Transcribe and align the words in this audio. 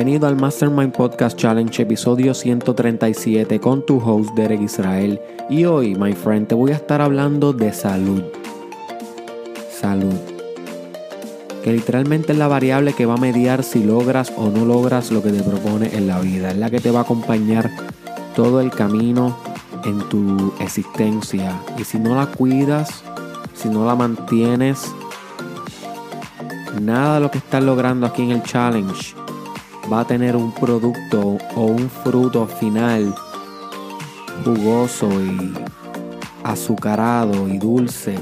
Bienvenido 0.00 0.28
al 0.28 0.36
Mastermind 0.36 0.94
Podcast 0.94 1.36
Challenge, 1.38 1.82
episodio 1.82 2.32
137, 2.32 3.60
con 3.60 3.84
tu 3.84 3.98
host 3.98 4.30
Derek 4.34 4.62
Israel. 4.62 5.20
Y 5.50 5.66
hoy, 5.66 5.94
my 5.94 6.14
friend, 6.14 6.48
te 6.48 6.54
voy 6.54 6.70
a 6.70 6.76
estar 6.76 7.02
hablando 7.02 7.52
de 7.52 7.70
salud. 7.70 8.22
Salud. 9.70 10.14
Que 11.62 11.74
literalmente 11.74 12.32
es 12.32 12.38
la 12.38 12.48
variable 12.48 12.94
que 12.94 13.04
va 13.04 13.12
a 13.12 13.18
mediar 13.18 13.62
si 13.62 13.84
logras 13.84 14.32
o 14.38 14.48
no 14.48 14.64
logras 14.64 15.10
lo 15.10 15.22
que 15.22 15.32
te 15.32 15.42
propone 15.42 15.94
en 15.94 16.06
la 16.06 16.18
vida. 16.18 16.48
Es 16.48 16.56
la 16.56 16.70
que 16.70 16.80
te 16.80 16.90
va 16.90 17.00
a 17.00 17.02
acompañar 17.02 17.70
todo 18.34 18.62
el 18.62 18.70
camino 18.70 19.36
en 19.84 19.98
tu 20.08 20.54
existencia. 20.60 21.60
Y 21.78 21.84
si 21.84 21.98
no 21.98 22.14
la 22.14 22.24
cuidas, 22.24 23.04
si 23.52 23.68
no 23.68 23.84
la 23.84 23.94
mantienes, 23.94 24.82
nada 26.80 27.16
de 27.16 27.20
lo 27.20 27.30
que 27.30 27.36
estás 27.36 27.62
logrando 27.62 28.06
aquí 28.06 28.22
en 28.22 28.30
el 28.30 28.42
challenge 28.42 29.19
va 29.92 30.00
a 30.00 30.06
tener 30.06 30.36
un 30.36 30.52
producto 30.52 31.38
o 31.54 31.64
un 31.64 31.88
fruto 31.88 32.46
final 32.46 33.14
jugoso 34.44 35.08
y 35.22 35.52
azucarado 36.44 37.48
y 37.48 37.58
dulce 37.58 38.16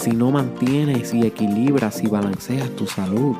si 0.00 0.12
no 0.12 0.30
mantienes 0.30 1.12
y 1.12 1.26
equilibras 1.26 2.02
y 2.02 2.06
balanceas 2.06 2.70
tu 2.70 2.86
salud. 2.86 3.36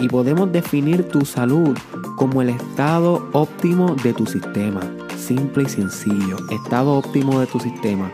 Y 0.00 0.08
podemos 0.08 0.50
definir 0.50 1.08
tu 1.08 1.24
salud 1.24 1.78
como 2.16 2.42
el 2.42 2.50
estado 2.50 3.28
óptimo 3.32 3.94
de 4.02 4.12
tu 4.12 4.26
sistema. 4.26 4.80
Simple 5.16 5.62
y 5.64 5.68
sencillo. 5.68 6.36
Estado 6.50 6.92
óptimo 6.92 7.38
de 7.38 7.46
tu 7.46 7.60
sistema. 7.60 8.10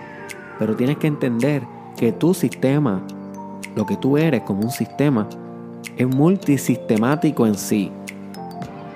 Pero 0.59 0.77
tienes 0.77 0.99
que 0.99 1.07
entender 1.07 1.67
que 1.97 2.13
tu 2.13 2.35
sistema, 2.35 3.03
lo 3.75 3.87
que 3.87 3.97
tú 3.97 4.19
eres 4.19 4.43
como 4.43 4.61
un 4.61 4.71
sistema, 4.71 5.27
es 5.97 6.07
multisistemático 6.07 7.47
en 7.47 7.55
sí. 7.55 7.91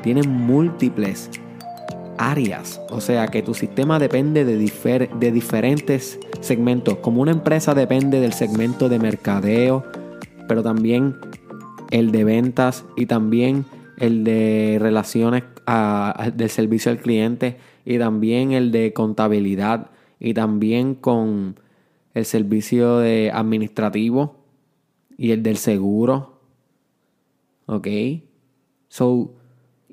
Tiene 0.02 0.22
múltiples 0.22 1.30
áreas. 2.18 2.80
O 2.90 3.00
sea 3.00 3.28
que 3.28 3.42
tu 3.42 3.54
sistema 3.54 3.98
depende 3.98 4.44
de, 4.44 4.56
de 4.56 5.32
diferentes 5.32 6.18
segmentos. 6.40 6.98
Como 6.98 7.22
una 7.22 7.32
empresa 7.32 7.74
depende 7.74 8.20
del 8.20 8.32
segmento 8.32 8.88
de 8.88 8.98
mercadeo, 8.98 9.84
pero 10.48 10.62
también 10.62 11.16
el 11.90 12.10
de 12.10 12.24
ventas 12.24 12.84
y 12.96 13.06
también 13.06 13.64
el 13.98 14.24
de 14.24 14.78
relaciones 14.80 15.44
del 16.34 16.50
servicio 16.50 16.90
al 16.90 16.98
cliente 16.98 17.58
y 17.84 17.98
también 17.98 18.52
el 18.52 18.70
de 18.70 18.92
contabilidad 18.92 19.90
y 20.20 20.34
también 20.34 20.94
con 20.94 21.58
el 22.14 22.24
servicio 22.24 22.98
de 22.98 23.30
administrativo 23.32 24.36
y 25.16 25.32
el 25.32 25.42
del 25.42 25.56
seguro. 25.56 26.33
¿Ok? 27.66 27.88
So, 28.88 29.34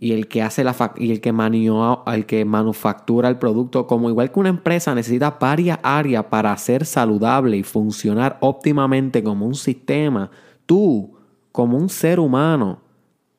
y 0.01 0.13
el 0.13 0.27
que 0.27 0.41
hace 0.41 0.63
la 0.63 0.75
y 0.97 1.11
el 1.11 1.21
que, 1.21 1.29
el 1.29 2.25
que 2.25 2.43
manufactura 2.43 3.29
el 3.29 3.37
producto, 3.37 3.85
como 3.85 4.09
igual 4.09 4.31
que 4.31 4.39
una 4.39 4.49
empresa 4.49 4.95
necesita 4.95 5.37
varias 5.39 5.77
áreas 5.83 6.25
para 6.25 6.57
ser 6.57 6.87
saludable 6.87 7.55
y 7.57 7.63
funcionar 7.63 8.39
óptimamente 8.41 9.23
como 9.23 9.45
un 9.45 9.53
sistema, 9.53 10.31
tú, 10.65 11.17
como 11.51 11.77
un 11.77 11.87
ser 11.87 12.19
humano, 12.19 12.81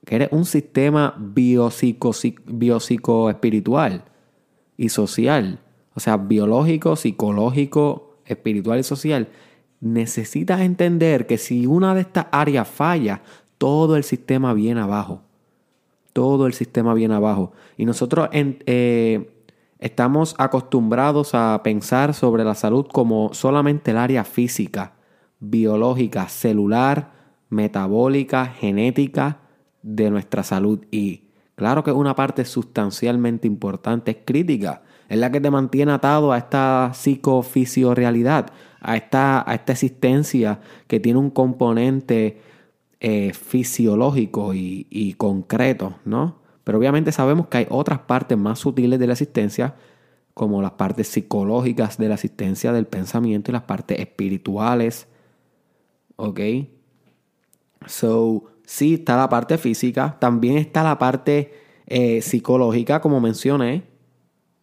que 0.05 0.15
eres 0.15 0.29
un 0.31 0.45
sistema 0.45 1.17
biopsico, 1.19 2.13
biopsico 2.47 3.29
espiritual 3.29 4.05
y 4.77 4.89
social, 4.89 5.59
o 5.95 6.01
sea, 6.01 6.17
biológico, 6.17 6.95
psicológico, 6.95 8.19
espiritual 8.25 8.79
y 8.79 8.85
social, 8.85 9.29
necesitas 9.81 10.61
entender 10.61 11.27
que 11.27 11.39
si 11.39 11.67
una 11.67 11.93
de 11.95 12.03
estas 12.03 12.27
áreas 12.31 12.69
falla, 12.69 13.23
todo 13.63 13.97
el 13.97 14.05
sistema 14.05 14.55
viene 14.55 14.81
abajo 14.81 15.23
todo 16.13 16.47
el 16.47 16.53
sistema 16.53 16.95
viene 16.95 17.15
abajo. 17.15 17.53
Y 17.77 17.85
nosotros 17.85 18.29
eh, 18.33 19.31
estamos 19.79 20.35
acostumbrados 20.39 21.35
a 21.35 21.61
pensar 21.63 22.15
sobre 22.15 22.45
la 22.45 22.55
salud 22.55 22.87
como 22.93 23.33
solamente 23.33 23.91
el 23.93 23.99
área 23.99 24.25
física, 24.25 24.93
biológica, 25.41 26.29
celular, 26.29 27.13
metabólica, 27.49 28.47
genética 28.47 29.39
de 29.83 30.11
nuestra 30.11 30.43
salud. 30.43 30.81
Y 30.91 31.25
claro 31.55 31.83
que 31.83 31.93
una 31.93 32.15
parte 32.15 32.45
sustancialmente 32.45 33.47
importante, 33.47 34.11
es 34.13 34.19
crítica. 34.25 34.83
Es 35.09 35.19
la 35.19 35.31
que 35.31 35.41
te 35.41 35.51
mantiene 35.51 35.93
atado 35.93 36.33
a 36.33 36.39
esta 36.39 36.93
psicofisio-realidad, 36.95 38.51
a 38.81 38.97
esta, 38.97 39.49
a 39.49 39.55
esta 39.55 39.73
existencia 39.73 40.61
que 40.87 41.01
tiene 41.01 41.19
un 41.19 41.31
componente 41.31 42.41
eh, 43.05 43.33
fisiológico 43.33 44.55
y, 44.55 45.15
concreto, 45.19 45.97
¿no? 46.05 46.37
Pero 46.63 46.79
obviamente 46.79 47.11
sabemos 47.11 47.49
que 47.49 47.59
hay 47.59 47.67
otras 47.69 47.99
partes 47.99 48.39
más 48.39 48.61
sutiles 48.61 49.01
de 49.01 49.09
la 49.09 49.15
asistencia, 49.15 49.75
como 50.35 50.63
las 50.63 50.71
partes 50.73 51.09
psicológicas 51.09 51.99
de 51.99 52.07
la 52.07 52.15
asistencia 52.15 52.73
del 52.73 52.87
pensamiento 52.87 53.51
y 53.51 53.55
las 53.55 53.65
partes 53.65 53.99
espirituales. 53.99 55.09
¿Ok? 56.15 56.39
So, 57.87 58.45
sí 58.65 58.95
está 58.95 59.17
la 59.17 59.29
parte 59.29 59.59
física, 59.59 60.17
también 60.21 60.57
está 60.57 60.85
la 60.85 60.97
parte 60.97 61.53
eh, 61.89 62.23
psicológica, 62.23 63.01
como 63.01 63.21
mencioné, 63.21 63.83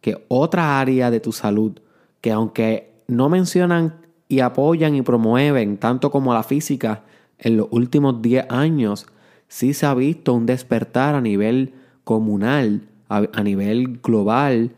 que 0.00 0.24
otra 0.28 0.80
área 0.80 1.10
de 1.10 1.20
tu 1.20 1.32
salud, 1.32 1.78
que 2.22 2.32
aunque 2.32 3.02
no 3.06 3.28
mencionan 3.28 4.06
y 4.28 4.40
apoyan 4.40 4.94
y 4.94 5.02
promueven 5.02 5.76
tanto 5.76 6.10
como 6.10 6.32
la 6.32 6.42
física, 6.42 7.04
en 7.40 7.56
los 7.56 7.68
últimos 7.70 8.22
10 8.22 8.46
años 8.50 9.06
sí 9.48 9.74
se 9.74 9.86
ha 9.86 9.94
visto 9.94 10.32
un 10.32 10.46
despertar 10.46 11.14
a 11.14 11.20
nivel 11.20 11.74
comunal, 12.04 12.88
a, 13.08 13.42
nivel 13.42 13.98
global, 14.02 14.72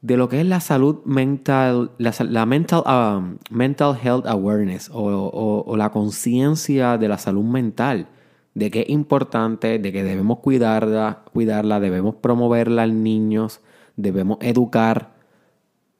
de 0.00 0.16
lo 0.16 0.28
que 0.28 0.40
es 0.40 0.46
la 0.46 0.60
salud 0.60 1.04
mental, 1.04 1.90
la, 1.98 2.46
mental, 2.46 2.82
um, 2.86 3.38
mental 3.50 3.96
health 4.02 4.26
awareness 4.26 4.90
o, 4.92 5.74
la 5.76 5.90
conciencia 5.90 6.96
de 6.96 7.08
la 7.08 7.18
salud 7.18 7.44
mental, 7.44 8.08
de 8.54 8.70
que 8.70 8.80
es 8.80 8.88
importante, 8.88 9.78
de 9.78 9.92
que 9.92 10.02
debemos 10.02 10.38
cuidarla, 10.38 11.24
cuidarla, 11.32 11.78
debemos 11.80 12.14
promoverla 12.14 12.84
en 12.84 13.02
niños, 13.02 13.60
debemos 13.96 14.38
educar, 14.40 15.14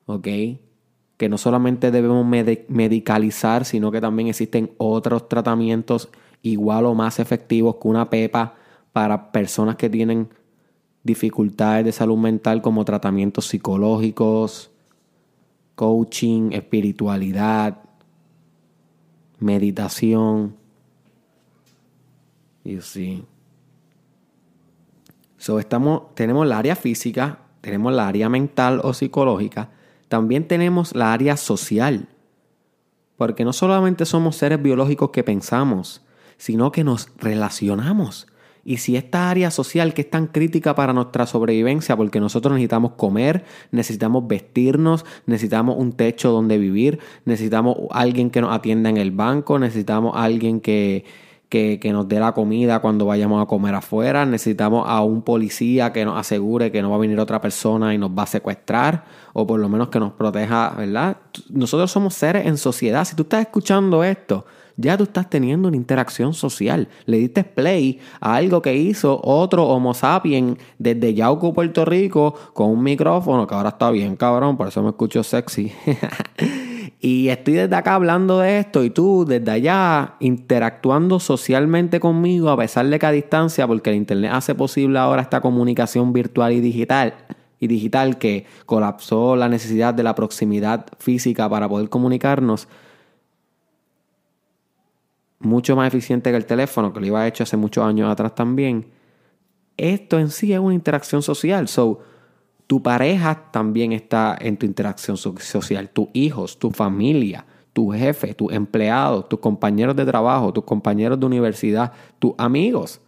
¿ok? 0.07 0.29
Que 1.17 1.29
no 1.29 1.39
solamente 1.39 1.91
debemos 1.91 2.27
medicalizar, 2.27 3.65
sino 3.65 3.91
que 3.91 4.01
también 4.01 4.29
existen 4.29 4.73
otros 4.79 5.29
tratamientos 5.29 6.11
igual 6.43 6.85
o 6.87 6.95
más 6.95 7.19
efectivos 7.19 7.77
que 7.77 7.89
una 7.89 8.11
PEPA 8.11 8.55
para 8.93 9.33
personas 9.33 9.77
que 9.77 9.89
tienen 9.89 10.29
dificultades 11.03 11.85
de 11.85 11.93
salud 11.93 12.19
mental 12.19 12.61
como 12.61 12.85
tratamientos 12.85 13.47
psicológicos, 13.47 14.71
coaching, 15.75 16.53
espiritualidad, 16.53 17.79
meditación. 19.39 20.57
Y 22.65 22.81
sí. 22.81 23.25
So, 25.39 25.61
estamos, 25.61 26.15
tenemos 26.15 26.47
la 26.47 26.59
área 26.59 26.75
física, 26.75 27.39
tenemos 27.61 27.93
la 27.93 28.09
área 28.09 28.29
mental 28.29 28.81
o 28.83 28.93
psicológica, 28.93 29.71
también 30.09 30.47
tenemos 30.47 30.95
la 30.95 31.13
área 31.13 31.37
social, 31.37 32.09
porque 33.17 33.45
no 33.45 33.53
solamente 33.53 34.05
somos 34.05 34.37
seres 34.37 34.63
biológicos 34.63 35.11
que 35.11 35.25
pensamos, 35.25 36.03
sino 36.37 36.73
que 36.73 36.85
nos 36.85 37.09
relacionamos. 37.19 38.27
Y 38.65 38.79
si 38.79 38.97
esta 38.97 39.31
área 39.31 39.53
social 39.53 39.95
que 39.95 40.03
es 40.03 40.11
tan 40.11 40.27
crítica 40.27 40.75
para 40.75 40.93
nuestra 40.93 41.27
sobrevivencia, 41.27 41.97
porque 41.97 42.19
nosotros 42.19 42.53
necesitamos 42.55 42.93
comer, 42.93 43.45
necesitamos 43.71 44.27
vestirnos, 44.27 45.05
necesitamos 45.25 45.77
un 45.79 45.93
techo 45.93 46.33
donde 46.33 46.59
vivir, 46.59 46.99
necesitamos 47.25 47.77
alguien 47.93 48.29
que 48.29 48.41
nos 48.41 48.53
atienda 48.53 48.91
en 48.91 48.97
el 48.97 49.13
banco, 49.13 49.61
necesitamos 49.61 50.15
alguien 50.17 50.61
que, 50.61 51.05
que, 51.49 51.79
nos 51.93 52.09
dé 52.09 52.19
la 52.19 52.33
comida 52.33 52.81
cuando 52.81 53.07
vayamos 53.07 53.43
a 53.43 53.47
comer 53.47 53.75
afuera. 53.75 54.27
Necesitamos 54.27 54.85
a 54.89 55.03
un 55.03 55.23
policía 55.23 55.93
que 55.93 56.05
nos 56.05 56.19
asegure 56.19 56.73
que 56.73 56.83
no 56.83 56.91
va 56.91 56.97
a 56.97 57.01
venir 57.01 57.19
otra 57.21 57.41
persona 57.41 57.95
y 57.95 57.99
nos 57.99 58.11
va 58.11 58.25
a 58.25 58.27
secuestrar, 58.27 59.05
o 59.33 59.47
por 59.47 59.61
lo 59.61 59.69
menos 59.69 59.89
que 59.89 60.01
nos 60.01 60.13
proteja, 60.13 60.75
¿verdad? 60.77 61.19
Nosotros 61.51 61.91
somos 61.91 62.15
seres 62.15 62.47
en 62.47 62.57
sociedad. 62.57 63.05
Si 63.05 63.15
tú 63.15 63.23
estás 63.23 63.43
escuchando 63.43 64.03
esto, 64.03 64.45
ya 64.77 64.97
tú 64.97 65.05
estás 65.05 65.31
teniendo 65.31 65.69
una 65.69 65.77
interacción 65.77 66.35
social. 66.35 66.89
Le 67.07 67.19
diste 67.19 67.45
play 67.45 68.01
a 68.21 68.35
algo 68.35 68.61
que 68.61 68.77
hizo 68.77 69.21
otro 69.23 69.67
Homo 69.67 69.95
sapiens 69.95 70.59
desde 70.79 71.15
Yauco, 71.15 71.55
Puerto 71.55 71.85
Rico, 71.85 72.35
con 72.53 72.71
un 72.71 72.83
micrófono 72.83 73.47
que 73.47 73.55
ahora 73.55 73.71
está 73.71 73.91
bien 73.91 74.17
cabrón, 74.17 74.57
por 74.57 74.69
eso 74.69 74.83
me 74.83 74.91
escucho 74.91 75.23
sexy. 75.23 75.73
Y 76.99 77.29
estoy 77.29 77.55
desde 77.55 77.77
acá 77.77 77.95
hablando 77.95 78.39
de 78.39 78.59
esto 78.59 78.83
y 78.83 78.91
tú 78.91 79.25
desde 79.27 79.51
allá 79.51 80.15
interactuando 80.19 81.21
socialmente 81.21 82.01
conmigo 82.01 82.49
a 82.49 82.57
pesar 82.57 82.87
de 82.87 82.99
que 82.99 83.07
a 83.07 83.13
distancia, 83.13 83.67
porque 83.67 83.91
el 83.91 83.97
Internet 83.97 84.31
hace 84.33 84.55
posible 84.55 84.99
ahora 84.99 85.23
esta 85.23 85.41
comunicación 85.41 86.13
virtual 86.13 86.53
y 86.53 86.61
digital 86.61 87.15
y 87.61 87.67
digital 87.67 88.19
que 88.19 88.47
colapsó 88.65 89.37
la 89.37 89.49
necesidad 89.49 89.95
de 89.95 90.03
la 90.03 90.15
proximidad 90.15 90.87
física 90.99 91.49
para 91.49 91.69
poder 91.69 91.89
comunicarnos. 91.89 92.69
mucho 95.39 95.77
más 95.77 95.89
eficiente 95.89 96.31
que 96.31 96.37
el 96.37 96.47
teléfono, 96.47 96.93
que 96.93 97.01
lo 97.01 97.07
iba 97.07 97.27
hecho 97.29 97.43
hace 97.43 97.57
muchos 97.57 97.85
años 97.85 98.11
atrás 98.11 98.35
también. 98.35 98.87
Esto 99.77 100.19
en 100.19 100.31
sí 100.31 100.53
es 100.53 100.59
una 100.59 100.75
interacción 100.75 101.23
social. 101.23 101.69
So, 101.69 102.01
tu 102.67 102.83
pareja 102.83 103.51
también 103.53 103.93
está 103.93 104.37
en 104.41 104.57
tu 104.57 104.67
interacción 104.67 105.17
social, 105.17 105.91
tus 105.91 106.09
hijos, 106.13 106.59
tu 106.59 106.71
familia, 106.71 107.47
tu 107.73 107.93
jefe, 107.93 108.35
tus 108.35 108.53
empleados, 108.53 109.29
tus 109.29 109.39
compañeros 109.39 109.95
de 109.95 110.05
trabajo, 110.05 110.53
tus 110.53 110.65
compañeros 110.65 111.21
de 111.21 111.27
universidad, 111.27 111.93
tus 112.19 112.33
amigos, 112.39 113.01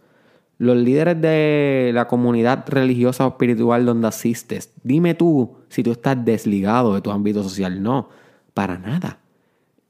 los 0.59 0.77
líderes 0.77 1.19
de 1.19 1.91
la 1.93 2.07
comunidad 2.07 2.65
religiosa 2.67 3.25
o 3.25 3.29
espiritual 3.29 3.85
donde 3.85 4.07
asistes. 4.07 4.71
Dime 4.83 5.13
tú 5.13 5.55
si 5.69 5.83
tú 5.83 5.91
estás 5.91 6.23
desligado 6.23 6.93
de 6.93 7.01
tu 7.01 7.11
ámbito 7.11 7.43
social. 7.43 7.81
No, 7.81 8.09
para 8.53 8.77
nada. 8.77 9.19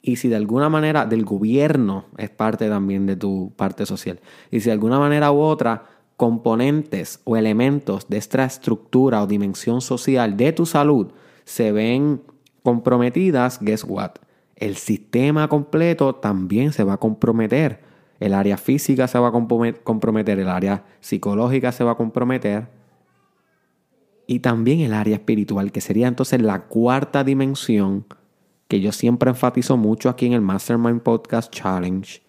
Y 0.02 0.16
si 0.16 0.30
de 0.30 0.36
alguna 0.36 0.70
manera 0.70 1.06
del 1.06 1.26
gobierno 1.26 2.06
es 2.18 2.30
parte 2.30 2.70
también 2.70 3.06
de 3.06 3.16
tu 3.16 3.52
parte 3.56 3.86
social. 3.86 4.20
Y 4.50 4.62
si 4.62 4.68
de 4.68 4.74
alguna 4.74 4.98
manera 5.00 5.32
u 5.32 5.40
otra 5.40 5.84
componentes 6.20 7.22
o 7.24 7.38
elementos 7.38 8.10
de 8.10 8.18
esta 8.18 8.44
estructura 8.44 9.24
o 9.24 9.26
dimensión 9.26 9.80
social 9.80 10.36
de 10.36 10.52
tu 10.52 10.66
salud 10.66 11.14
se 11.46 11.72
ven 11.72 12.22
comprometidas, 12.62 13.58
guess 13.62 13.86
what? 13.88 14.16
El 14.58 14.76
sistema 14.76 15.48
completo 15.48 16.16
también 16.16 16.74
se 16.74 16.84
va 16.84 16.96
a 16.96 16.98
comprometer. 16.98 17.80
El 18.20 18.34
área 18.34 18.58
física 18.58 19.08
se 19.08 19.18
va 19.18 19.30
a 19.30 19.32
comprometer, 19.32 20.40
el 20.40 20.50
área 20.50 20.84
psicológica 21.00 21.72
se 21.72 21.86
va 21.86 21.92
a 21.92 21.96
comprometer 21.96 22.68
y 24.28 24.40
también 24.40 24.82
el 24.82 24.94
área 24.94 25.16
espiritual, 25.16 25.72
que 25.72 25.80
sería 25.80 26.10
entonces 26.10 26.42
la 26.42 26.66
cuarta 26.66 27.24
dimensión 27.24 28.04
que 28.68 28.82
yo 28.82 28.92
siempre 28.92 29.30
enfatizo 29.30 29.78
mucho 29.78 30.10
aquí 30.10 30.26
en 30.26 30.34
el 30.34 30.42
Mastermind 30.42 31.00
Podcast 31.00 31.50
Challenge 31.50 32.22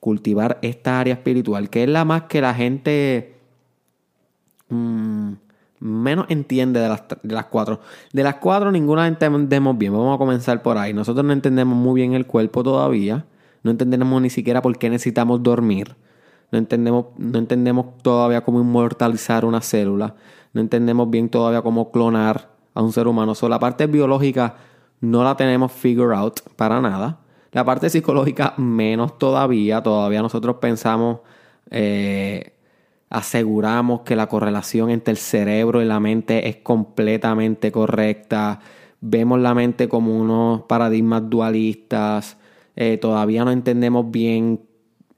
cultivar 0.00 0.58
esta 0.62 1.00
área 1.00 1.14
espiritual, 1.14 1.70
que 1.70 1.84
es 1.84 1.88
la 1.88 2.04
más 2.04 2.22
que 2.22 2.40
la 2.40 2.54
gente 2.54 3.34
mm, 4.68 5.32
menos 5.80 6.26
entiende 6.28 6.80
de 6.80 6.88
las, 6.88 7.02
de 7.22 7.34
las 7.34 7.46
cuatro. 7.46 7.80
De 8.12 8.22
las 8.22 8.36
cuatro 8.36 8.70
ninguna 8.70 9.06
entendemos 9.06 9.76
bien. 9.76 9.92
Vamos 9.92 10.14
a 10.14 10.18
comenzar 10.18 10.62
por 10.62 10.78
ahí. 10.78 10.92
Nosotros 10.92 11.24
no 11.24 11.32
entendemos 11.32 11.76
muy 11.76 12.00
bien 12.00 12.14
el 12.14 12.26
cuerpo 12.26 12.62
todavía. 12.62 13.26
No 13.62 13.70
entendemos 13.70 14.22
ni 14.22 14.30
siquiera 14.30 14.62
por 14.62 14.76
qué 14.78 14.90
necesitamos 14.90 15.42
dormir. 15.42 15.96
No 16.50 16.58
entendemos, 16.58 17.06
no 17.18 17.38
entendemos 17.38 17.98
todavía 18.02 18.42
cómo 18.42 18.60
inmortalizar 18.60 19.44
una 19.44 19.60
célula. 19.60 20.14
No 20.52 20.60
entendemos 20.60 21.10
bien 21.10 21.28
todavía 21.28 21.62
cómo 21.62 21.90
clonar 21.90 22.48
a 22.74 22.82
un 22.82 22.92
ser 22.92 23.06
humano. 23.06 23.34
So, 23.34 23.48
la 23.48 23.58
parte 23.58 23.86
biológica 23.86 24.56
no 25.00 25.22
la 25.24 25.36
tenemos 25.36 25.72
figure 25.72 26.14
out 26.14 26.40
para 26.56 26.80
nada. 26.80 27.18
La 27.52 27.64
parte 27.64 27.90
psicológica 27.90 28.54
menos 28.58 29.18
todavía. 29.18 29.82
Todavía 29.82 30.22
nosotros 30.22 30.56
pensamos, 30.60 31.20
eh, 31.70 32.52
aseguramos 33.10 34.02
que 34.02 34.16
la 34.16 34.28
correlación 34.28 34.90
entre 34.90 35.12
el 35.12 35.18
cerebro 35.18 35.82
y 35.82 35.86
la 35.86 36.00
mente 36.00 36.48
es 36.48 36.56
completamente 36.56 37.72
correcta. 37.72 38.60
Vemos 39.00 39.40
la 39.40 39.54
mente 39.54 39.88
como 39.88 40.18
unos 40.18 40.62
paradigmas 40.62 41.28
dualistas. 41.30 42.36
Eh, 42.76 42.98
todavía 42.98 43.44
no 43.44 43.50
entendemos 43.50 44.10
bien 44.10 44.60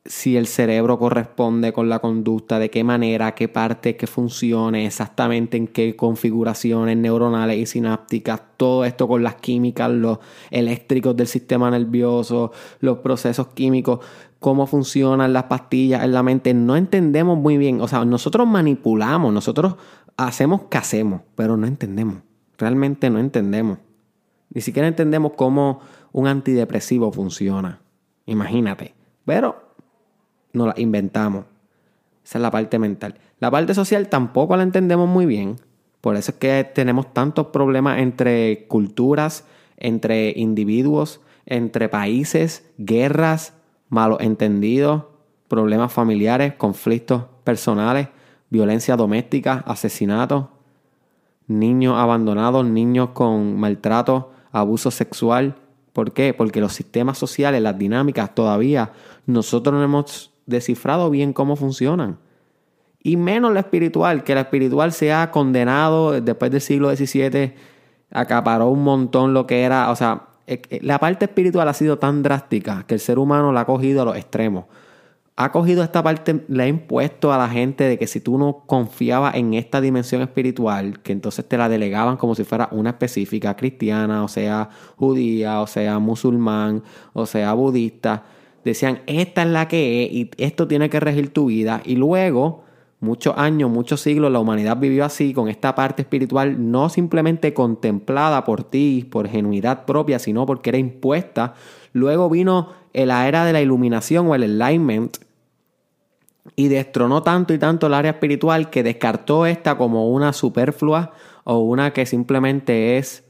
si 0.05 0.37
el 0.39 0.47
cerebro 0.47 0.99
corresponde 0.99 1.73
con 1.73 1.91
la 1.91 1.99
conducta, 1.99 2.59
de 2.59 2.71
qué 2.71 2.83
manera, 2.83 3.35
qué 3.35 3.49
parte, 3.49 3.97
qué 3.97 4.07
funcione, 4.07 4.87
exactamente 4.87 5.59
en 5.59 5.67
qué 5.67 5.95
configuraciones 5.95 6.97
neuronales 6.97 7.59
y 7.59 7.67
sinápticas, 7.67 8.41
todo 8.57 8.85
esto 8.87 9.07
con 9.07 9.23
las 9.23 9.35
químicas, 9.37 9.91
los 9.91 10.19
eléctricos 10.51 11.15
del 11.17 11.27
sistema 11.27 11.71
nervioso, 11.71 12.53
los 12.81 12.99
procesos 12.99 13.49
químicos, 13.49 14.01
cómo 14.39 14.67
funcionan 14.67 15.35
las 15.35 15.45
pastillas 15.45 16.03
en 16.03 16.13
la 16.13 16.23
mente, 16.23 16.55
no 16.55 16.77
entendemos 16.77 17.37
muy 17.37 17.59
bien, 17.59 17.83
o 17.83 17.89
sea, 17.89 18.05
nosotros 18.07 18.47
manipulamos, 18.47 19.35
nosotros 19.35 19.77
hacemos 20.17 20.63
que 20.71 20.79
hacemos, 20.79 21.21
pero 21.35 21.59
no 21.59 21.67
entendemos, 21.67 22.23
realmente 22.57 23.11
no 23.11 23.19
entendemos. 23.19 23.79
Ni 24.53 24.63
siquiera 24.63 24.89
entendemos 24.89 25.33
cómo 25.37 25.81
un 26.11 26.27
antidepresivo 26.27 27.13
funciona. 27.13 27.81
Imagínate. 28.27 28.95
Pero 29.25 29.70
no 30.53 30.67
la 30.67 30.75
inventamos. 30.77 31.45
Esa 32.25 32.39
es 32.39 32.43
la 32.43 32.51
parte 32.51 32.79
mental. 32.79 33.17
La 33.39 33.51
parte 33.51 33.75
social 33.75 34.09
tampoco 34.09 34.57
la 34.57 34.63
entendemos 34.63 35.09
muy 35.09 35.27
bien. 35.27 35.57
Por 36.01 36.17
eso 36.17 36.33
es 36.33 36.39
que 36.39 36.65
tenemos 36.65 37.13
tantos 37.13 37.49
problemas 37.49 37.99
entre 37.99 38.67
culturas, 38.69 39.45
entre 39.77 40.33
individuos, 40.37 41.21
entre 41.47 41.89
países, 41.89 42.65
guerras, 42.79 43.55
malos 43.89 44.21
entendidos, 44.21 45.05
problemas 45.49 45.93
familiares, 45.93 46.55
conflictos 46.55 47.25
personales, 47.45 48.09
violencia 48.51 48.97
doméstica, 48.97 49.65
asesinatos, 49.67 50.47
niños 51.49 51.97
abandonados, 51.99 52.65
niños 52.65 53.11
con 53.11 53.59
maltrato, 53.59 54.33
abuso 54.53 54.91
sexual. 54.91 55.57
¿Por 55.93 56.13
qué? 56.13 56.33
Porque 56.33 56.61
los 56.61 56.73
sistemas 56.73 57.19
sociales, 57.19 57.61
las 57.61 57.77
dinámicas, 57.77 58.35
todavía 58.35 58.93
nosotros 59.27 59.75
no 59.75 59.83
hemos 59.83 60.33
descifrado 60.51 61.09
bien 61.09 61.33
cómo 61.33 61.57
funcionan. 61.57 62.19
Y 63.03 63.17
menos 63.17 63.55
la 63.55 63.61
espiritual, 63.61 64.25
que 64.25 64.35
la 64.35 64.43
espiritual 64.43 64.93
se 64.93 65.13
ha 65.13 65.31
condenado 65.31 66.21
después 66.21 66.51
del 66.51 66.61
siglo 66.61 66.95
XVII, 66.95 67.55
acaparó 68.11 68.69
un 68.69 68.85
montón 68.85 69.33
lo 69.33 69.47
que 69.47 69.63
era, 69.63 69.91
o 69.91 69.97
sea, 69.97 70.27
la 70.83 70.99
parte 70.99 71.27
espiritual 71.27 71.69
ha 71.69 71.75
sido 71.75 71.99
tan 71.99 72.23
drástica 72.23 72.85
que 72.87 72.95
el 72.95 73.01
ser 73.01 73.19
humano 73.19 73.53
la 73.53 73.63
ha 73.63 73.67
cogido 73.67 74.03
a 74.03 74.05
los 74.05 74.17
extremos. 74.17 74.65
Ha 75.37 75.53
cogido 75.53 75.83
esta 75.83 76.03
parte, 76.03 76.45
le 76.49 76.65
ha 76.65 76.69
impuesto 76.69 77.33
a 77.33 77.39
la 77.39 77.49
gente 77.49 77.85
de 77.85 77.99
que 77.99 78.07
si 78.07 78.21
tú 78.21 78.37
no 78.37 78.65
confiabas 78.67 79.37
en 79.37 79.55
esta 79.55 79.81
dimensión 79.81 80.21
espiritual, 80.21 81.01
que 81.01 81.13
entonces 81.13 81.49
te 81.49 81.57
la 81.57 81.71
delegaban 81.71 82.19
como 82.19 82.35
si 82.35 82.45
fuera 82.45 82.69
una 82.73 82.91
específica 82.91 83.57
cristiana, 83.57 84.23
o 84.23 84.29
sea, 84.29 84.69
judía, 84.97 85.63
o 85.63 85.67
sea, 85.67 85.99
musulmán, 85.99 86.83
o 87.15 87.25
sea, 87.25 87.55
budista 87.55 88.25
decían, 88.65 89.01
esta 89.07 89.43
es 89.43 89.49
la 89.49 89.69
que 89.69 90.05
es 90.05 90.13
y 90.13 90.31
esto 90.39 90.69
tiene 90.69 90.91
que 90.91 91.01
regir 91.01 91.33
tu 91.33 91.47
vida. 91.47 91.83
Y 91.85 91.97
luego, 91.97 92.65
muchos 93.01 93.37
años, 93.37 93.71
muchos 93.71 94.01
siglos, 94.01 94.31
la 94.31 94.41
humanidad 94.41 94.77
vivió 94.79 95.05
así, 95.05 95.33
con 95.33 95.49
esta 95.49 95.75
parte 95.75 96.03
espiritual 96.03 96.71
no 96.71 96.89
simplemente 96.89 97.55
contemplada 97.55 98.45
por 98.45 98.65
ti, 98.65 99.07
por 99.11 99.29
genuidad 99.29 99.85
propia, 99.85 100.19
sino 100.19 100.47
porque 100.47 100.71
era 100.71 100.79
impuesta. 100.79 101.55
Luego 101.93 102.29
vino 102.29 102.73
la 102.93 103.29
era 103.29 103.45
de 103.45 103.53
la 103.53 103.61
iluminación 103.61 104.29
o 104.29 104.35
el 104.35 104.43
enlightenment 104.43 105.19
y 106.57 106.69
destronó 106.69 107.23
tanto 107.23 107.55
y 107.55 107.59
tanto 107.59 107.87
el 107.87 107.95
área 107.95 108.13
espiritual 108.13 108.71
que 108.71 108.83
descartó 108.83 109.47
esta 109.47 109.77
como 109.77 110.11
una 110.11 110.33
superflua 110.33 111.13
o 111.45 111.59
una 111.59 111.93
que 111.93 112.07
simplemente 112.07 112.99
es 112.99 113.25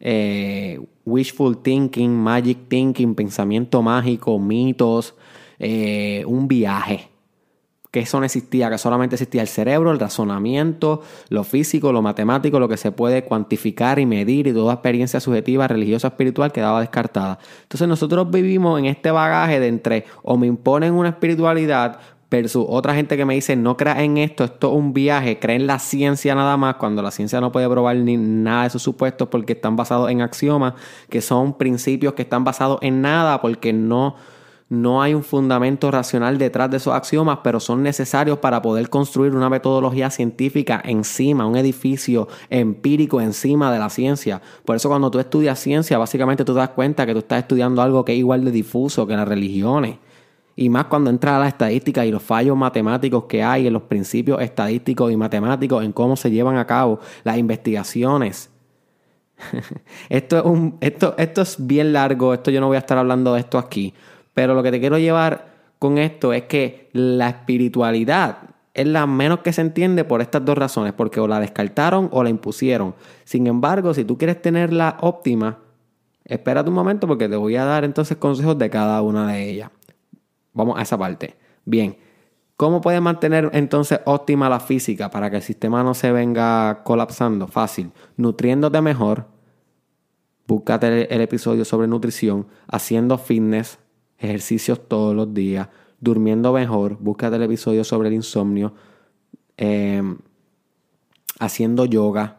eh, 0.00 0.80
wishful 1.04 1.56
thinking, 1.56 2.10
magic 2.10 2.68
thinking, 2.68 3.14
pensamiento 3.14 3.82
mágico, 3.82 4.38
mitos, 4.38 5.14
eh, 5.58 6.24
un 6.26 6.48
viaje. 6.48 7.08
Que 7.90 8.00
eso 8.00 8.18
no 8.18 8.24
existía, 8.24 8.70
que 8.70 8.78
solamente 8.78 9.16
existía 9.16 9.42
el 9.42 9.48
cerebro, 9.48 9.90
el 9.90 10.00
razonamiento, 10.00 11.02
lo 11.28 11.44
físico, 11.44 11.92
lo 11.92 12.00
matemático, 12.00 12.58
lo 12.58 12.66
que 12.66 12.78
se 12.78 12.90
puede 12.90 13.24
cuantificar 13.24 13.98
y 13.98 14.06
medir 14.06 14.46
y 14.46 14.54
toda 14.54 14.72
experiencia 14.72 15.20
subjetiva, 15.20 15.68
religiosa, 15.68 16.08
espiritual 16.08 16.52
quedaba 16.52 16.80
descartada. 16.80 17.38
Entonces 17.64 17.86
nosotros 17.86 18.30
vivimos 18.30 18.78
en 18.78 18.86
este 18.86 19.10
bagaje 19.10 19.60
de 19.60 19.68
entre 19.68 20.04
o 20.22 20.38
me 20.38 20.46
imponen 20.46 20.94
una 20.94 21.10
espiritualidad 21.10 21.98
versus 22.32 22.64
otra 22.66 22.94
gente 22.94 23.16
que 23.16 23.24
me 23.24 23.34
dice 23.34 23.54
no 23.54 23.76
creas 23.76 23.98
en 23.98 24.16
esto, 24.16 24.42
esto 24.42 24.72
es 24.72 24.78
un 24.78 24.94
viaje, 24.94 25.38
cree 25.38 25.56
en 25.56 25.66
la 25.66 25.78
ciencia 25.78 26.34
nada 26.34 26.56
más, 26.56 26.76
cuando 26.76 27.02
la 27.02 27.10
ciencia 27.10 27.40
no 27.40 27.52
puede 27.52 27.68
probar 27.68 27.96
ni 27.96 28.16
nada 28.16 28.64
de 28.64 28.70
sus 28.70 28.82
supuestos 28.82 29.28
porque 29.28 29.52
están 29.52 29.76
basados 29.76 30.10
en 30.10 30.22
axiomas, 30.22 30.74
que 31.10 31.20
son 31.20 31.56
principios 31.58 32.14
que 32.14 32.22
están 32.22 32.42
basados 32.42 32.78
en 32.80 33.02
nada 33.02 33.40
porque 33.42 33.74
no, 33.74 34.16
no 34.70 35.02
hay 35.02 35.12
un 35.12 35.22
fundamento 35.22 35.90
racional 35.90 36.38
detrás 36.38 36.70
de 36.70 36.78
esos 36.78 36.94
axiomas, 36.94 37.40
pero 37.44 37.60
son 37.60 37.82
necesarios 37.82 38.38
para 38.38 38.62
poder 38.62 38.88
construir 38.88 39.34
una 39.34 39.50
metodología 39.50 40.08
científica 40.08 40.80
encima, 40.82 41.46
un 41.46 41.56
edificio 41.58 42.28
empírico 42.48 43.20
encima 43.20 43.70
de 43.70 43.78
la 43.78 43.90
ciencia. 43.90 44.40
Por 44.64 44.76
eso 44.76 44.88
cuando 44.88 45.10
tú 45.10 45.18
estudias 45.18 45.58
ciencia, 45.58 45.98
básicamente 45.98 46.46
tú 46.46 46.54
te 46.54 46.60
das 46.60 46.70
cuenta 46.70 47.04
que 47.04 47.12
tú 47.12 47.18
estás 47.18 47.40
estudiando 47.40 47.82
algo 47.82 48.06
que 48.06 48.12
es 48.12 48.18
igual 48.18 48.42
de 48.42 48.50
difuso 48.50 49.06
que 49.06 49.14
las 49.14 49.28
religiones. 49.28 49.98
Y 50.54 50.68
más 50.68 50.86
cuando 50.86 51.10
entra 51.10 51.36
a 51.36 51.40
la 51.40 51.48
estadística 51.48 52.04
y 52.04 52.10
los 52.10 52.22
fallos 52.22 52.56
matemáticos 52.56 53.24
que 53.24 53.42
hay 53.42 53.66
en 53.66 53.72
los 53.72 53.82
principios 53.82 54.40
estadísticos 54.40 55.10
y 55.10 55.16
matemáticos, 55.16 55.84
en 55.84 55.92
cómo 55.92 56.16
se 56.16 56.30
llevan 56.30 56.56
a 56.56 56.66
cabo 56.66 57.00
las 57.24 57.38
investigaciones. 57.38 58.50
esto, 60.08 60.38
es 60.38 60.44
un, 60.44 60.76
esto, 60.80 61.14
esto 61.18 61.42
es 61.42 61.56
bien 61.58 61.92
largo, 61.92 62.34
esto 62.34 62.50
yo 62.50 62.60
no 62.60 62.68
voy 62.68 62.76
a 62.76 62.80
estar 62.80 62.98
hablando 62.98 63.34
de 63.34 63.40
esto 63.40 63.58
aquí, 63.58 63.94
pero 64.34 64.54
lo 64.54 64.62
que 64.62 64.70
te 64.70 64.80
quiero 64.80 64.98
llevar 64.98 65.52
con 65.78 65.98
esto 65.98 66.32
es 66.32 66.44
que 66.44 66.90
la 66.92 67.28
espiritualidad 67.28 68.38
es 68.74 68.86
la 68.86 69.06
menos 69.06 69.40
que 69.40 69.52
se 69.52 69.60
entiende 69.60 70.04
por 70.04 70.20
estas 70.20 70.44
dos 70.44 70.56
razones, 70.56 70.92
porque 70.92 71.20
o 71.20 71.26
la 71.26 71.40
descartaron 71.40 72.08
o 72.12 72.22
la 72.22 72.30
impusieron. 72.30 72.94
Sin 73.24 73.46
embargo, 73.46 73.92
si 73.92 74.04
tú 74.04 74.16
quieres 74.16 74.40
tenerla 74.40 74.96
óptima, 75.00 75.58
espérate 76.24 76.68
un 76.68 76.74
momento 76.74 77.06
porque 77.06 77.28
te 77.28 77.36
voy 77.36 77.56
a 77.56 77.64
dar 77.64 77.84
entonces 77.84 78.16
consejos 78.16 78.56
de 78.58 78.70
cada 78.70 79.02
una 79.02 79.26
de 79.26 79.50
ellas. 79.50 79.70
Vamos 80.52 80.78
a 80.78 80.82
esa 80.82 80.98
parte. 80.98 81.36
Bien. 81.64 81.96
¿Cómo 82.56 82.80
puedes 82.80 83.02
mantener 83.02 83.50
entonces 83.54 84.00
óptima 84.04 84.48
la 84.48 84.60
física 84.60 85.10
para 85.10 85.30
que 85.30 85.36
el 85.36 85.42
sistema 85.42 85.82
no 85.82 85.94
se 85.94 86.12
venga 86.12 86.82
colapsando? 86.84 87.48
Fácil. 87.48 87.90
Nutriéndote 88.16 88.80
mejor. 88.80 89.26
Búscate 90.46 91.12
el, 91.12 91.20
episodio 91.20 91.64
sobre 91.64 91.88
nutrición. 91.88 92.46
Haciendo 92.68 93.18
fitness. 93.18 93.78
Ejercicios 94.18 94.86
todos 94.86 95.16
los 95.16 95.34
días. 95.34 95.68
Durmiendo 95.98 96.52
mejor. 96.52 96.98
Búscate 97.00 97.36
el 97.36 97.42
episodio 97.42 97.82
sobre 97.82 98.08
el 98.08 98.14
insomnio. 98.14 98.74
Em, 99.56 100.18
haciendo 101.40 101.84
yoga. 101.86 102.36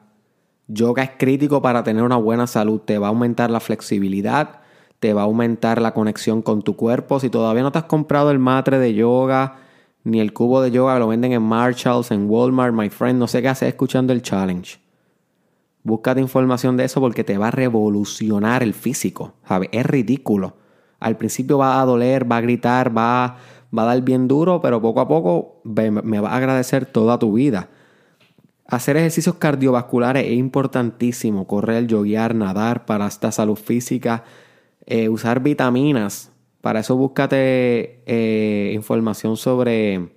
Yoga 0.68 1.04
es 1.04 1.12
crítico 1.18 1.62
para 1.62 1.84
tener 1.84 2.04
una 2.04 2.16
buena 2.16 2.48
salud. 2.48 2.80
Te 2.80 2.98
va 2.98 3.08
a 3.08 3.10
aumentar 3.10 3.52
la 3.52 3.60
flexibilidad. 3.60 4.63
Te 5.04 5.12
va 5.12 5.24
a 5.24 5.26
aumentar 5.26 5.82
la 5.82 5.94
conexión 5.94 6.42
con 6.42 6.62
tu 6.62 6.78
cuerpo. 6.78 7.20
Si 7.20 7.30
todavía 7.30 7.62
no 7.62 7.74
te 7.74 7.80
has 7.80 7.84
comprado 7.84 8.32
el 8.32 8.40
matre 8.40 8.80
de 8.80 8.94
yoga 8.94 9.58
ni 10.06 10.22
el 10.22 10.32
cubo 10.32 10.62
de 10.62 10.72
yoga 10.72 10.98
lo 10.98 11.10
venden 11.10 11.34
en 11.34 11.42
Marshalls, 11.42 12.12
en 12.12 12.30
Walmart, 12.30 12.74
my 12.74 12.90
friend. 12.90 13.20
No 13.20 13.28
sé 13.28 13.42
qué 13.42 13.50
hacer 13.50 13.68
escuchando 13.68 14.14
el 14.14 14.22
challenge. 14.22 14.80
Búscate 15.84 16.22
información 16.22 16.78
de 16.78 16.86
eso 16.86 17.02
porque 17.02 17.26
te 17.26 17.38
va 17.38 17.50
a 17.50 17.52
revolucionar 17.52 18.64
el 18.64 18.74
físico. 18.74 19.34
¿sabes? 19.46 19.68
Es 19.74 19.86
ridículo. 19.86 20.56
Al 21.02 21.18
principio 21.18 21.58
va 21.58 21.82
a 21.82 21.86
doler, 21.86 22.32
va 22.32 22.38
a 22.38 22.42
gritar, 22.42 22.98
va, 22.98 23.40
va 23.78 23.84
a 23.84 23.86
dar 23.88 24.02
bien 24.04 24.30
duro, 24.30 24.62
pero 24.62 24.82
poco 24.82 25.02
a 25.02 25.08
poco 25.10 25.60
me 25.66 26.22
va 26.22 26.30
a 26.30 26.38
agradecer 26.38 26.86
toda 26.86 27.20
tu 27.20 27.34
vida. 27.34 27.68
Hacer 28.68 28.96
ejercicios 28.96 29.36
cardiovasculares 29.36 30.28
es 30.28 30.38
importantísimo. 30.38 31.46
Correr, 31.46 31.88
yoguear, 31.88 32.36
nadar 32.36 32.86
para 32.86 33.06
esta 33.06 33.34
salud 33.34 33.58
física. 33.58 34.24
Eh, 34.86 35.10
usar 35.10 35.42
vitaminas 35.42 36.34
para 36.64 36.80
eso 36.80 36.96
búscate 36.96 38.02
eh, 38.06 38.72
información 38.74 39.36
sobre, 39.36 40.14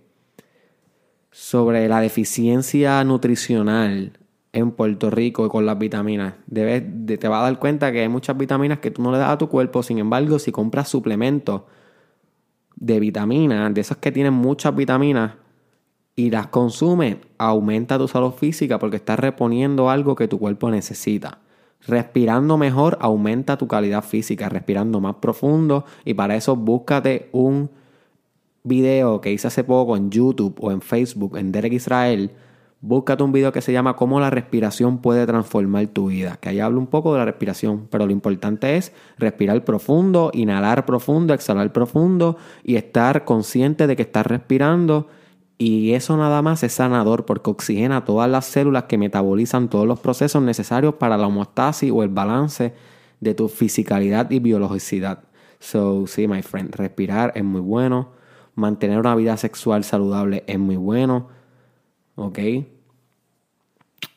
sobre 1.32 1.88
la 1.88 2.00
deficiencia 2.00 3.02
nutricional 3.02 4.20
en 4.52 4.70
Puerto 4.70 5.10
Rico 5.10 5.48
con 5.48 5.66
las 5.66 5.76
vitaminas. 5.76 6.34
Debes, 6.46 6.84
te 7.18 7.26
vas 7.26 7.40
a 7.40 7.46
dar 7.46 7.58
cuenta 7.58 7.90
que 7.90 8.02
hay 8.02 8.08
muchas 8.08 8.38
vitaminas 8.38 8.78
que 8.78 8.92
tú 8.92 9.02
no 9.02 9.10
le 9.10 9.18
das 9.18 9.30
a 9.30 9.38
tu 9.38 9.48
cuerpo. 9.48 9.82
Sin 9.82 9.98
embargo, 9.98 10.38
si 10.38 10.52
compras 10.52 10.88
suplementos 10.88 11.62
de 12.76 13.00
vitaminas, 13.00 13.74
de 13.74 13.80
esas 13.80 13.96
que 13.96 14.12
tienen 14.12 14.34
muchas 14.34 14.76
vitaminas, 14.76 15.32
y 16.14 16.30
las 16.30 16.46
consumes, 16.46 17.16
aumenta 17.38 17.98
tu 17.98 18.06
salud 18.06 18.30
física 18.30 18.78
porque 18.78 18.98
estás 18.98 19.18
reponiendo 19.18 19.90
algo 19.90 20.14
que 20.14 20.28
tu 20.28 20.38
cuerpo 20.38 20.70
necesita. 20.70 21.40
Respirando 21.86 22.56
mejor 22.56 22.98
aumenta 23.00 23.56
tu 23.56 23.68
calidad 23.68 24.02
física, 24.02 24.48
respirando 24.48 25.00
más 25.00 25.16
profundo 25.16 25.84
y 26.04 26.14
para 26.14 26.36
eso 26.36 26.56
búscate 26.56 27.28
un 27.32 27.70
video 28.64 29.20
que 29.20 29.32
hice 29.32 29.46
hace 29.46 29.62
poco 29.62 29.96
en 29.96 30.10
YouTube 30.10 30.56
o 30.60 30.72
en 30.72 30.80
Facebook, 30.80 31.36
en 31.36 31.52
Derek 31.52 31.72
Israel. 31.72 32.32
Búscate 32.80 33.22
un 33.22 33.32
video 33.32 33.52
que 33.52 33.62
se 33.62 33.72
llama 33.72 33.96
Cómo 33.96 34.20
la 34.20 34.30
respiración 34.30 34.98
puede 34.98 35.26
transformar 35.26 35.86
tu 35.86 36.08
vida. 36.08 36.36
Que 36.40 36.50
ahí 36.50 36.60
hablo 36.60 36.78
un 36.78 36.88
poco 36.88 37.12
de 37.12 37.20
la 37.20 37.24
respiración, 37.24 37.86
pero 37.90 38.06
lo 38.06 38.12
importante 38.12 38.76
es 38.76 38.92
respirar 39.18 39.64
profundo, 39.64 40.30
inhalar 40.34 40.84
profundo, 40.84 41.32
exhalar 41.32 41.72
profundo 41.72 42.36
y 42.64 42.76
estar 42.76 43.24
consciente 43.24 43.86
de 43.86 43.96
que 43.96 44.02
estás 44.02 44.26
respirando 44.26 45.08
y 45.58 45.92
eso 45.92 46.16
nada 46.16 46.42
más 46.42 46.62
es 46.62 46.72
sanador 46.72 47.24
porque 47.24 47.50
oxigena 47.50 48.04
todas 48.04 48.28
las 48.28 48.44
células 48.44 48.84
que 48.84 48.98
metabolizan 48.98 49.68
todos 49.70 49.86
los 49.86 50.00
procesos 50.00 50.42
necesarios 50.42 50.94
para 50.94 51.16
la 51.16 51.26
homeostasis 51.26 51.90
o 51.90 52.02
el 52.02 52.10
balance 52.10 52.74
de 53.20 53.34
tu 53.34 53.48
fisicalidad 53.48 54.30
y 54.30 54.38
biologicidad. 54.38 55.24
So, 55.58 56.06
sí, 56.06 56.28
my 56.28 56.42
friend, 56.42 56.74
respirar 56.74 57.32
es 57.34 57.44
muy 57.44 57.62
bueno. 57.62 58.10
Mantener 58.54 58.98
una 58.98 59.14
vida 59.14 59.36
sexual 59.38 59.84
saludable 59.84 60.44
es 60.46 60.58
muy 60.58 60.76
bueno. 60.76 61.28
¿Ok? 62.16 62.38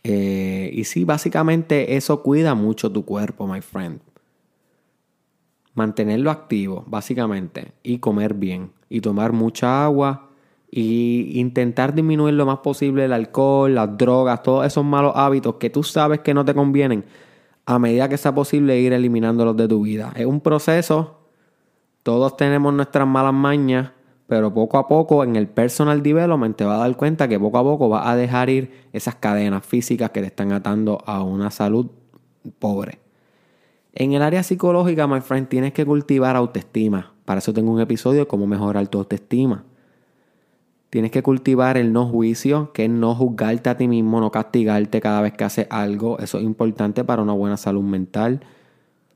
Eh, 0.03 0.71
y 0.73 0.83
sí, 0.83 1.05
básicamente 1.05 1.95
eso 1.95 2.21
cuida 2.21 2.53
mucho 2.53 2.91
tu 2.91 3.05
cuerpo, 3.05 3.47
my 3.47 3.61
friend. 3.61 4.01
Mantenerlo 5.73 6.31
activo, 6.31 6.83
básicamente. 6.87 7.71
Y 7.81 7.99
comer 7.99 8.33
bien. 8.33 8.71
Y 8.89 8.99
tomar 8.99 9.31
mucha 9.31 9.85
agua 9.85 10.28
y 10.71 11.39
intentar 11.39 11.93
disminuir 11.93 12.35
lo 12.35 12.45
más 12.45 12.59
posible 12.59 13.05
el 13.05 13.13
alcohol, 13.13 13.73
las 13.73 13.97
drogas, 13.97 14.43
todos 14.43 14.65
esos 14.65 14.85
malos 14.85 15.13
hábitos 15.15 15.55
que 15.55 15.69
tú 15.69 15.83
sabes 15.83 16.19
que 16.19 16.33
no 16.33 16.45
te 16.45 16.53
convienen, 16.53 17.05
a 17.65 17.79
medida 17.79 18.09
que 18.09 18.17
sea 18.17 18.33
posible 18.33 18.79
ir 18.79 18.93
eliminándolos 18.93 19.57
de 19.57 19.67
tu 19.67 19.83
vida. 19.83 20.11
Es 20.15 20.25
un 20.25 20.41
proceso, 20.41 21.19
todos 22.03 22.37
tenemos 22.37 22.73
nuestras 22.73 23.07
malas 23.07 23.33
mañas, 23.33 23.91
pero 24.27 24.53
poco 24.53 24.77
a 24.77 24.87
poco 24.87 25.23
en 25.23 25.35
el 25.35 25.47
personal 25.47 26.03
development 26.03 26.55
te 26.55 26.63
vas 26.63 26.75
a 26.77 26.83
dar 26.83 26.95
cuenta 26.95 27.27
que 27.27 27.39
poco 27.39 27.57
a 27.57 27.63
poco 27.63 27.89
vas 27.89 28.05
a 28.05 28.15
dejar 28.15 28.49
ir 28.49 28.87
esas 28.93 29.15
cadenas 29.15 29.65
físicas 29.65 30.11
que 30.11 30.21
te 30.21 30.27
están 30.27 30.51
atando 30.51 30.99
a 31.05 31.23
una 31.23 31.49
salud 31.49 31.87
pobre. 32.59 32.99
En 33.93 34.13
el 34.13 34.21
área 34.21 34.43
psicológica, 34.43 35.07
my 35.07 35.19
friend, 35.21 35.47
tienes 35.47 35.73
que 35.73 35.83
cultivar 35.83 36.35
autoestima. 36.35 37.13
Para 37.25 37.39
eso 37.39 37.53
tengo 37.53 37.71
un 37.71 37.81
episodio 37.81 38.21
de 38.21 38.27
cómo 38.27 38.45
mejorar 38.45 38.87
tu 38.87 38.99
autoestima. 38.99 39.65
Tienes 40.89 41.11
que 41.11 41.21
cultivar 41.21 41.77
el 41.77 41.93
no 41.93 42.07
juicio, 42.07 42.71
que 42.73 42.85
es 42.85 42.89
no 42.89 43.13
juzgarte 43.13 43.69
a 43.69 43.77
ti 43.77 43.87
mismo, 43.87 44.19
no 44.19 44.31
castigarte 44.31 44.99
cada 44.99 45.21
vez 45.21 45.33
que 45.33 45.43
haces 45.43 45.67
algo. 45.69 46.17
Eso 46.17 46.39
es 46.39 46.43
importante 46.43 47.03
para 47.03 47.21
una 47.21 47.33
buena 47.33 47.57
salud 47.57 47.83
mental. 47.83 48.39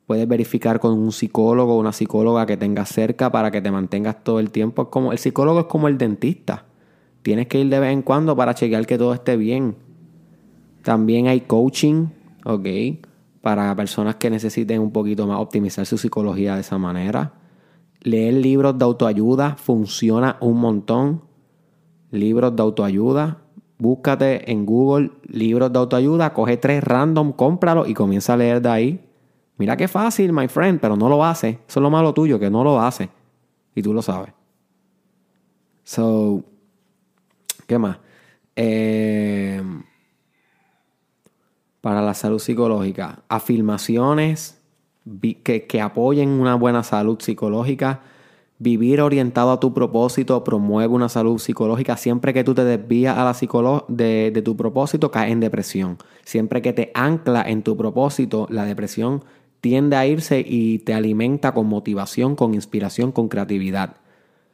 Puedes 0.06 0.27
verificar 0.27 0.80
con 0.80 0.94
un 0.94 1.12
psicólogo 1.12 1.75
o 1.75 1.80
una 1.80 1.92
psicóloga 1.92 2.46
que 2.46 2.58
tengas 2.58 2.89
cerca 2.89 3.32
para 3.32 3.50
que 3.50 3.60
te 3.60 3.72
mantengas 3.72 4.24
todo 4.24 4.39
el 4.39 4.51
tiempo. 4.51 4.92
como, 4.92 5.13
el 5.13 5.18
psicólogo 5.18 5.62
es 5.62 5.65
como 5.65 5.88
el 5.88 5.98
dentista. 5.98 6.65
Tienes 7.24 7.48
que 7.48 7.60
ir 7.60 7.70
de 7.70 7.80
vez 7.80 7.92
en 7.92 8.03
cuando 8.03 8.36
para 8.36 8.53
chequear 8.53 8.86
que 8.86 9.00
todo 9.00 9.13
esté 9.13 9.36
bien. 9.36 9.75
También 10.84 11.27
hay 11.27 11.42
coaching, 11.42 12.08
¿ok? 12.46 12.68
Para 13.42 13.75
personas 13.75 14.18
que 14.18 14.30
necesiten 14.30 14.80
un 14.80 14.92
poquito 14.92 15.25
más 15.25 15.39
optimizar 15.39 15.88
su 15.88 15.98
psicología 15.98 16.53
de 16.53 16.62
esa 16.62 16.77
manera. 16.77 17.34
Leer 18.01 18.36
libros 18.36 18.77
de 18.77 18.86
autoayuda 18.86 19.56
funciona 19.56 20.38
un 20.39 20.60
montón 20.60 21.32
libros 22.13 22.55
de 22.55 22.62
autoayuda. 22.62 23.39
Búscate 23.79 24.50
en 24.50 24.65
Google 24.65 25.12
libros 25.27 25.74
de 25.74 25.79
autoayuda, 25.79 26.34
coge 26.34 26.58
tres 26.58 26.84
random, 26.84 27.34
cómpralo 27.34 27.86
y 27.86 27.93
comienza 27.93 28.34
a 28.34 28.38
leer 28.38 28.62
de 28.62 28.70
ahí. 28.70 29.10
Mira 29.58 29.75
qué 29.75 29.88
fácil, 29.88 30.32
my 30.32 30.48
friend, 30.48 30.79
pero 30.79 30.96
no 30.96 31.10
lo 31.10 31.25
hace. 31.25 31.60
Eso 31.67 31.79
es 31.79 31.82
lo 31.82 31.89
malo 31.89 32.13
tuyo, 32.13 32.39
que 32.39 32.50
no 32.50 32.63
lo 32.63 32.79
hace. 32.79 33.10
Y 33.75 33.82
tú 33.82 33.93
lo 33.93 34.01
sabes. 34.01 34.32
So, 35.84 36.43
¿qué 37.67 37.77
más? 37.77 37.98
Eh, 38.55 39.62
para 41.82 42.01
la 42.01 42.13
salud 42.13 42.39
psicológica, 42.39 43.24
afirmaciones 43.27 44.62
que, 45.43 45.65
que 45.67 45.82
apoyen 45.82 46.29
una 46.29 46.55
buena 46.55 46.84
salud 46.84 47.20
psicológica 47.20 48.01
Vivir 48.63 49.01
orientado 49.01 49.51
a 49.51 49.60
tu 49.60 49.74
propósito 49.74 50.41
promueve 50.46 50.93
una 50.93 51.10
salud 51.10 51.38
psicológica. 51.38 51.98
Siempre 51.98 52.34
que 52.34 52.46
tú 52.46 52.53
te 52.53 52.63
desvías 52.63 53.17
a 53.17 53.25
la 53.25 53.84
de, 53.89 54.32
de 54.34 54.41
tu 54.41 54.55
propósito, 54.55 55.12
caes 55.12 55.34
en 55.34 55.41
depresión. 55.41 55.98
Siempre 56.24 56.62
que 56.62 56.72
te 56.72 56.89
ancla 56.93 57.41
en 57.41 57.62
tu 57.62 57.75
propósito, 57.75 58.48
la 58.50 58.63
depresión 58.63 59.25
tiende 59.60 59.98
a 59.98 60.08
irse 60.08 60.46
y 60.48 60.79
te 60.79 60.93
alimenta 60.93 61.53
con 61.53 61.67
motivación, 61.67 62.38
con 62.38 62.53
inspiración, 62.53 63.12
con 63.12 63.27
creatividad. 63.27 63.98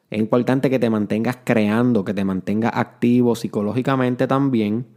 Es 0.09 0.17
importante 0.17 0.71
que 0.71 0.79
te 0.79 0.89
mantengas 0.89 1.37
creando, 1.43 2.03
que 2.03 2.15
te 2.15 2.25
mantengas 2.25 2.71
activo 2.73 3.35
psicológicamente 3.35 4.25
también 4.25 4.87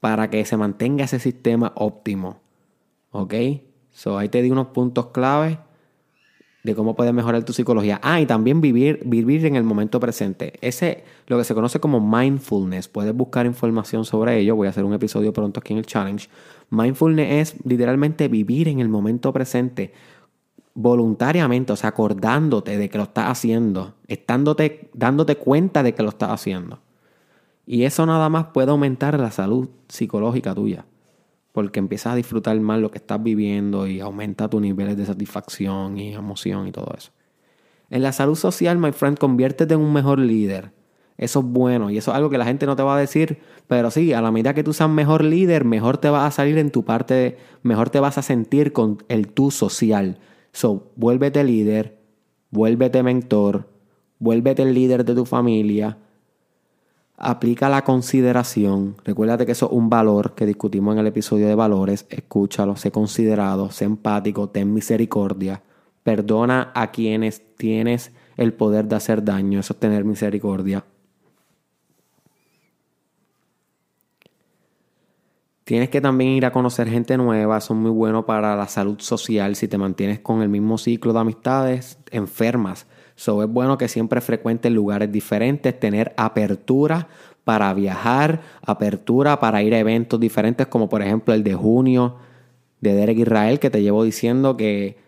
para 0.00 0.28
que 0.28 0.44
se 0.44 0.58
mantenga 0.58 1.04
ese 1.04 1.18
sistema 1.18 1.72
óptimo. 1.76 2.40
¿Ok? 3.10 3.32
So, 3.90 4.18
ahí 4.18 4.28
te 4.28 4.42
di 4.42 4.50
unos 4.50 4.66
puntos 4.66 5.06
claves 5.06 5.56
de 6.64 6.74
cómo 6.74 6.96
puedes 6.96 7.12
mejorar 7.12 7.44
tu 7.44 7.52
psicología. 7.52 8.00
Ah, 8.02 8.20
y 8.20 8.26
también 8.26 8.62
vivir, 8.62 9.00
vivir 9.04 9.44
en 9.44 9.54
el 9.54 9.64
momento 9.64 10.00
presente. 10.00 10.54
Ese, 10.62 11.04
lo 11.26 11.36
que 11.36 11.44
se 11.44 11.54
conoce 11.54 11.78
como 11.78 12.00
mindfulness. 12.00 12.88
Puedes 12.88 13.14
buscar 13.14 13.44
información 13.44 14.06
sobre 14.06 14.38
ello. 14.38 14.56
Voy 14.56 14.66
a 14.66 14.70
hacer 14.70 14.84
un 14.84 14.94
episodio 14.94 15.32
pronto 15.32 15.60
aquí 15.60 15.74
en 15.74 15.78
el 15.78 15.86
challenge. 15.86 16.28
Mindfulness 16.70 17.54
es 17.54 17.66
literalmente 17.66 18.28
vivir 18.28 18.68
en 18.68 18.80
el 18.80 18.88
momento 18.88 19.32
presente 19.32 19.92
voluntariamente, 20.76 21.72
o 21.72 21.76
sea, 21.76 21.90
acordándote 21.90 22.76
de 22.78 22.88
que 22.88 22.98
lo 22.98 23.04
estás 23.04 23.30
haciendo, 23.30 23.94
estándote, 24.08 24.90
dándote 24.92 25.36
cuenta 25.36 25.84
de 25.84 25.94
que 25.94 26.02
lo 26.02 26.08
estás 26.08 26.30
haciendo. 26.30 26.80
Y 27.66 27.84
eso 27.84 28.06
nada 28.06 28.28
más 28.28 28.46
puede 28.46 28.70
aumentar 28.70 29.20
la 29.20 29.30
salud 29.30 29.68
psicológica 29.88 30.54
tuya 30.54 30.86
porque 31.54 31.78
empiezas 31.78 32.14
a 32.14 32.16
disfrutar 32.16 32.58
más 32.58 32.80
lo 32.80 32.90
que 32.90 32.98
estás 32.98 33.22
viviendo 33.22 33.86
y 33.86 34.00
aumenta 34.00 34.50
tus 34.50 34.60
niveles 34.60 34.96
de 34.96 35.06
satisfacción 35.06 35.96
y 35.96 36.12
emoción 36.12 36.66
y 36.66 36.72
todo 36.72 36.92
eso. 36.98 37.12
En 37.90 38.02
la 38.02 38.10
salud 38.10 38.34
social, 38.34 38.76
my 38.76 38.90
friend, 38.90 39.18
conviértete 39.18 39.74
en 39.74 39.80
un 39.80 39.92
mejor 39.92 40.18
líder. 40.18 40.72
Eso 41.16 41.38
es 41.38 41.46
bueno 41.46 41.90
y 41.90 41.98
eso 41.98 42.10
es 42.10 42.16
algo 42.16 42.28
que 42.28 42.38
la 42.38 42.44
gente 42.44 42.66
no 42.66 42.74
te 42.74 42.82
va 42.82 42.96
a 42.96 42.98
decir, 42.98 43.38
pero 43.68 43.92
sí, 43.92 44.12
a 44.12 44.20
la 44.20 44.32
medida 44.32 44.52
que 44.52 44.64
tú 44.64 44.72
seas 44.72 44.90
mejor 44.90 45.22
líder, 45.22 45.64
mejor 45.64 45.98
te 45.98 46.10
vas 46.10 46.26
a 46.26 46.30
salir 46.32 46.58
en 46.58 46.72
tu 46.72 46.84
parte, 46.84 47.38
mejor 47.62 47.88
te 47.88 48.00
vas 48.00 48.18
a 48.18 48.22
sentir 48.22 48.72
con 48.72 49.04
el 49.06 49.28
tú 49.28 49.52
social. 49.52 50.18
So, 50.50 50.90
vuélvete 50.96 51.44
líder, 51.44 52.00
vuélvete 52.50 53.04
mentor, 53.04 53.68
vuélvete 54.18 54.62
el 54.62 54.74
líder 54.74 55.04
de 55.04 55.14
tu 55.14 55.24
familia, 55.24 55.98
aplica 57.24 57.68
la 57.68 57.82
consideración. 57.82 58.96
Recuérdate 59.04 59.46
que 59.46 59.52
eso 59.52 59.66
es 59.66 59.72
un 59.72 59.88
valor 59.88 60.34
que 60.34 60.46
discutimos 60.46 60.94
en 60.94 61.00
el 61.00 61.06
episodio 61.06 61.48
de 61.48 61.54
valores. 61.54 62.06
Escúchalo, 62.10 62.76
sé 62.76 62.90
considerado, 62.90 63.70
sé 63.70 63.84
empático, 63.84 64.48
ten 64.50 64.72
misericordia. 64.72 65.62
Perdona 66.02 66.70
a 66.74 66.90
quienes 66.90 67.42
tienes 67.56 68.12
el 68.36 68.52
poder 68.52 68.86
de 68.86 68.96
hacer 68.96 69.24
daño. 69.24 69.60
Eso 69.60 69.72
es 69.72 69.80
tener 69.80 70.04
misericordia. 70.04 70.84
Tienes 75.64 75.88
que 75.88 76.02
también 76.02 76.30
ir 76.32 76.44
a 76.44 76.52
conocer 76.52 76.90
gente 76.90 77.16
nueva, 77.16 77.56
eso 77.56 77.72
es 77.72 77.80
muy 77.80 77.90
bueno 77.90 78.26
para 78.26 78.54
la 78.54 78.68
salud 78.68 79.00
social. 79.00 79.56
Si 79.56 79.66
te 79.66 79.78
mantienes 79.78 80.18
con 80.18 80.42
el 80.42 80.50
mismo 80.50 80.76
ciclo 80.76 81.14
de 81.14 81.20
amistades, 81.20 81.98
enfermas. 82.10 82.86
So, 83.16 83.42
es 83.42 83.48
bueno 83.48 83.78
que 83.78 83.88
siempre 83.88 84.20
frecuentes 84.20 84.72
lugares 84.72 85.10
diferentes, 85.10 85.78
tener 85.78 86.12
apertura 86.16 87.08
para 87.44 87.72
viajar, 87.74 88.40
apertura 88.62 89.38
para 89.38 89.62
ir 89.62 89.74
a 89.74 89.78
eventos 89.78 90.18
diferentes, 90.18 90.66
como 90.66 90.88
por 90.88 91.02
ejemplo 91.02 91.34
el 91.34 91.44
de 91.44 91.54
junio 91.54 92.16
de 92.80 92.94
Derek 92.94 93.18
Israel, 93.18 93.60
que 93.60 93.70
te 93.70 93.82
llevo 93.82 94.04
diciendo 94.04 94.56
que 94.56 94.98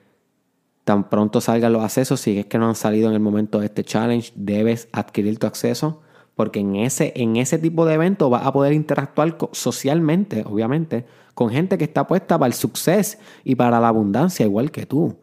tan 0.85 1.09
pronto 1.09 1.41
salgan 1.41 1.73
los 1.73 1.83
accesos, 1.83 2.21
si 2.21 2.39
es 2.39 2.47
que 2.47 2.59
no 2.59 2.69
han 2.69 2.77
salido 2.77 3.09
en 3.09 3.15
el 3.15 3.21
momento 3.21 3.59
de 3.59 3.67
este 3.67 3.83
challenge, 3.83 4.33
debes 4.37 4.89
adquirir 4.93 5.39
tu 5.39 5.47
acceso 5.47 6.03
porque 6.37 6.61
en 6.61 6.77
ese, 6.77 7.15
en 7.17 7.37
ese 7.37 7.59
tipo 7.59 7.87
de 7.87 7.95
evento 7.95 8.29
vas 8.29 8.47
a 8.47 8.53
poder 8.53 8.75
interactuar 8.75 9.39
socialmente, 9.53 10.45
obviamente, 10.47 11.07
con 11.35 11.51
gente 11.51 11.79
que 11.79 11.85
está 11.85 12.07
puesta 12.07 12.39
para 12.39 12.47
el 12.49 12.53
suceso 12.53 13.17
y 13.43 13.55
para 13.55 13.81
la 13.81 13.89
abundancia, 13.89 14.45
igual 14.45 14.71
que 14.71 14.85
tú. 14.85 15.17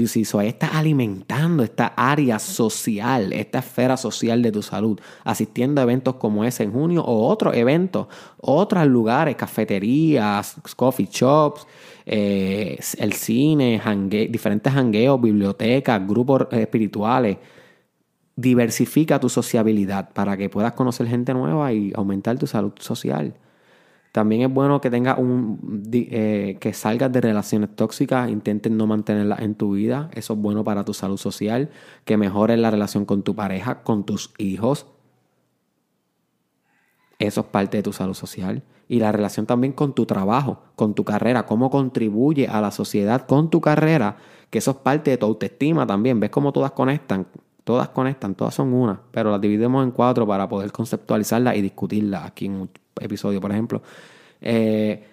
Y 0.00 0.06
si 0.08 0.24
ahí 0.38 0.48
estás 0.48 0.74
alimentando 0.74 1.62
esta 1.62 1.88
área 1.96 2.38
social, 2.38 3.32
esta 3.32 3.58
esfera 3.58 3.96
social 3.96 4.42
de 4.42 4.52
tu 4.52 4.62
salud, 4.62 4.98
asistiendo 5.24 5.80
a 5.80 5.84
eventos 5.84 6.16
como 6.16 6.44
ese 6.44 6.64
en 6.64 6.72
junio 6.72 7.02
o 7.04 7.28
otros 7.28 7.54
eventos, 7.54 8.06
otros 8.38 8.86
lugares, 8.86 9.36
cafeterías, 9.36 10.56
coffee 10.76 11.08
shops, 11.10 11.66
eh, 12.06 12.78
el 12.98 13.12
cine, 13.12 13.80
diferentes 14.28 14.72
hangueos, 14.72 15.20
bibliotecas, 15.20 16.06
grupos 16.06 16.46
espirituales 16.50 17.38
diversifica 18.36 19.20
tu 19.20 19.28
sociabilidad 19.28 20.12
para 20.12 20.36
que 20.36 20.48
puedas 20.48 20.72
conocer 20.72 21.06
gente 21.06 21.34
nueva 21.34 21.72
y 21.72 21.92
aumentar 21.94 22.38
tu 22.38 22.46
salud 22.46 22.72
social. 22.78 23.34
También 24.12 24.42
es 24.42 24.52
bueno 24.52 24.80
que 24.80 24.90
tengas 24.90 25.18
un 25.18 25.88
eh, 25.92 26.56
que 26.60 26.72
salgas 26.72 27.12
de 27.12 27.20
relaciones 27.20 27.74
tóxicas, 27.76 28.28
intentes 28.28 28.72
no 28.72 28.86
mantenerlas 28.86 29.40
en 29.40 29.54
tu 29.54 29.72
vida, 29.72 30.10
eso 30.12 30.32
es 30.32 30.38
bueno 30.40 30.64
para 30.64 30.84
tu 30.84 30.94
salud 30.94 31.16
social, 31.16 31.70
que 32.04 32.16
mejores 32.16 32.58
la 32.58 32.70
relación 32.72 33.04
con 33.04 33.22
tu 33.22 33.36
pareja, 33.36 33.82
con 33.82 34.04
tus 34.04 34.32
hijos. 34.38 34.86
Eso 37.20 37.42
es 37.42 37.46
parte 37.46 37.76
de 37.76 37.82
tu 37.84 37.92
salud 37.92 38.14
social. 38.14 38.62
Y 38.88 38.98
la 38.98 39.12
relación 39.12 39.46
también 39.46 39.72
con 39.72 39.94
tu 39.94 40.06
trabajo, 40.06 40.62
con 40.74 40.94
tu 40.94 41.04
carrera, 41.04 41.46
cómo 41.46 41.70
contribuye 41.70 42.48
a 42.48 42.60
la 42.60 42.72
sociedad 42.72 43.26
con 43.26 43.48
tu 43.48 43.60
carrera, 43.60 44.16
que 44.50 44.58
eso 44.58 44.72
es 44.72 44.76
parte 44.78 45.12
de 45.12 45.18
tu 45.18 45.26
autoestima 45.26 45.86
también. 45.86 46.18
¿Ves 46.18 46.30
cómo 46.30 46.50
todas 46.52 46.72
conectan? 46.72 47.28
Todas 47.70 47.90
conectan, 47.90 48.34
todas 48.34 48.52
son 48.52 48.74
una, 48.74 49.00
pero 49.12 49.30
las 49.30 49.40
dividimos 49.40 49.84
en 49.84 49.92
cuatro 49.92 50.26
para 50.26 50.48
poder 50.48 50.72
conceptualizarlas 50.72 51.56
y 51.56 51.62
discutirlas 51.62 52.24
aquí 52.24 52.46
en 52.46 52.54
un 52.62 52.70
episodio, 53.00 53.40
por 53.40 53.52
ejemplo. 53.52 53.80
Eh, 54.40 55.06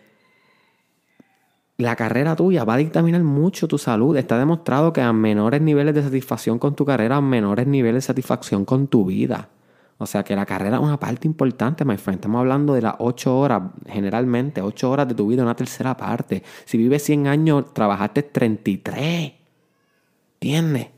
la 1.78 1.96
carrera 1.96 2.36
tuya 2.36 2.64
va 2.64 2.74
a 2.74 2.78
dictaminar 2.78 3.22
mucho 3.22 3.68
tu 3.68 3.78
salud. 3.78 4.18
Está 4.18 4.40
demostrado 4.40 4.92
que 4.92 5.02
a 5.02 5.14
menores 5.14 5.62
niveles 5.62 5.94
de 5.94 6.02
satisfacción 6.02 6.58
con 6.58 6.76
tu 6.76 6.84
carrera, 6.84 7.18
a 7.18 7.22
menores 7.22 7.68
niveles 7.68 8.06
de 8.06 8.08
satisfacción 8.08 8.66
con 8.66 8.88
tu 8.88 9.06
vida. 9.06 9.50
O 10.00 10.08
sea 10.08 10.24
que 10.24 10.36
la 10.36 10.48
carrera 10.48 10.78
es 10.78 10.82
una 10.82 11.00
parte 11.00 11.28
importante, 11.28 11.86
my 11.86 11.98
friend. 11.98 12.18
Estamos 12.18 12.40
hablando 12.40 12.74
de 12.74 12.82
las 12.82 12.96
ocho 12.98 13.38
horas, 13.38 13.62
generalmente, 13.86 14.64
ocho 14.64 14.90
horas 14.90 15.08
de 15.08 15.14
tu 15.14 15.28
vida, 15.28 15.44
una 15.44 15.56
tercera 15.56 15.96
parte. 15.96 16.42
Si 16.66 16.80
vives 16.80 17.04
100 17.04 17.28
años, 17.28 17.72
trabajaste 17.72 18.24
33. 18.24 19.34
¿Entiendes? 20.42 20.97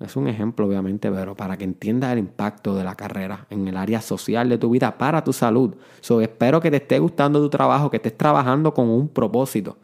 Es 0.00 0.16
un 0.16 0.28
ejemplo, 0.28 0.66
obviamente, 0.66 1.10
pero 1.10 1.36
para 1.36 1.58
que 1.58 1.64
entiendas 1.64 2.12
el 2.12 2.20
impacto 2.20 2.74
de 2.74 2.84
la 2.84 2.94
carrera 2.94 3.46
en 3.50 3.68
el 3.68 3.76
área 3.76 4.00
social 4.00 4.48
de 4.48 4.56
tu 4.56 4.70
vida 4.70 4.96
para 4.96 5.22
tu 5.22 5.34
salud. 5.34 5.74
So, 6.00 6.22
espero 6.22 6.58
que 6.58 6.70
te 6.70 6.78
esté 6.78 6.98
gustando 6.98 7.38
tu 7.38 7.50
trabajo, 7.50 7.90
que 7.90 7.98
estés 7.98 8.16
trabajando 8.16 8.72
con 8.72 8.88
un 8.88 9.08
propósito, 9.08 9.76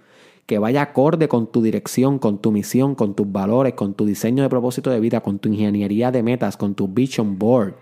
que 0.46 0.58
vaya 0.58 0.80
acorde 0.80 1.28
con 1.28 1.48
tu 1.48 1.60
dirección, 1.60 2.18
con 2.18 2.38
tu 2.38 2.50
misión, 2.50 2.94
con 2.94 3.14
tus 3.14 3.30
valores, 3.30 3.74
con 3.74 3.92
tu 3.92 4.06
diseño 4.06 4.42
de 4.42 4.48
propósito 4.48 4.88
de 4.88 5.00
vida, 5.00 5.20
con 5.20 5.38
tu 5.38 5.50
ingeniería 5.50 6.10
de 6.10 6.22
metas, 6.22 6.56
con 6.56 6.74
tu 6.74 6.88
vision 6.88 7.38
board, 7.38 7.74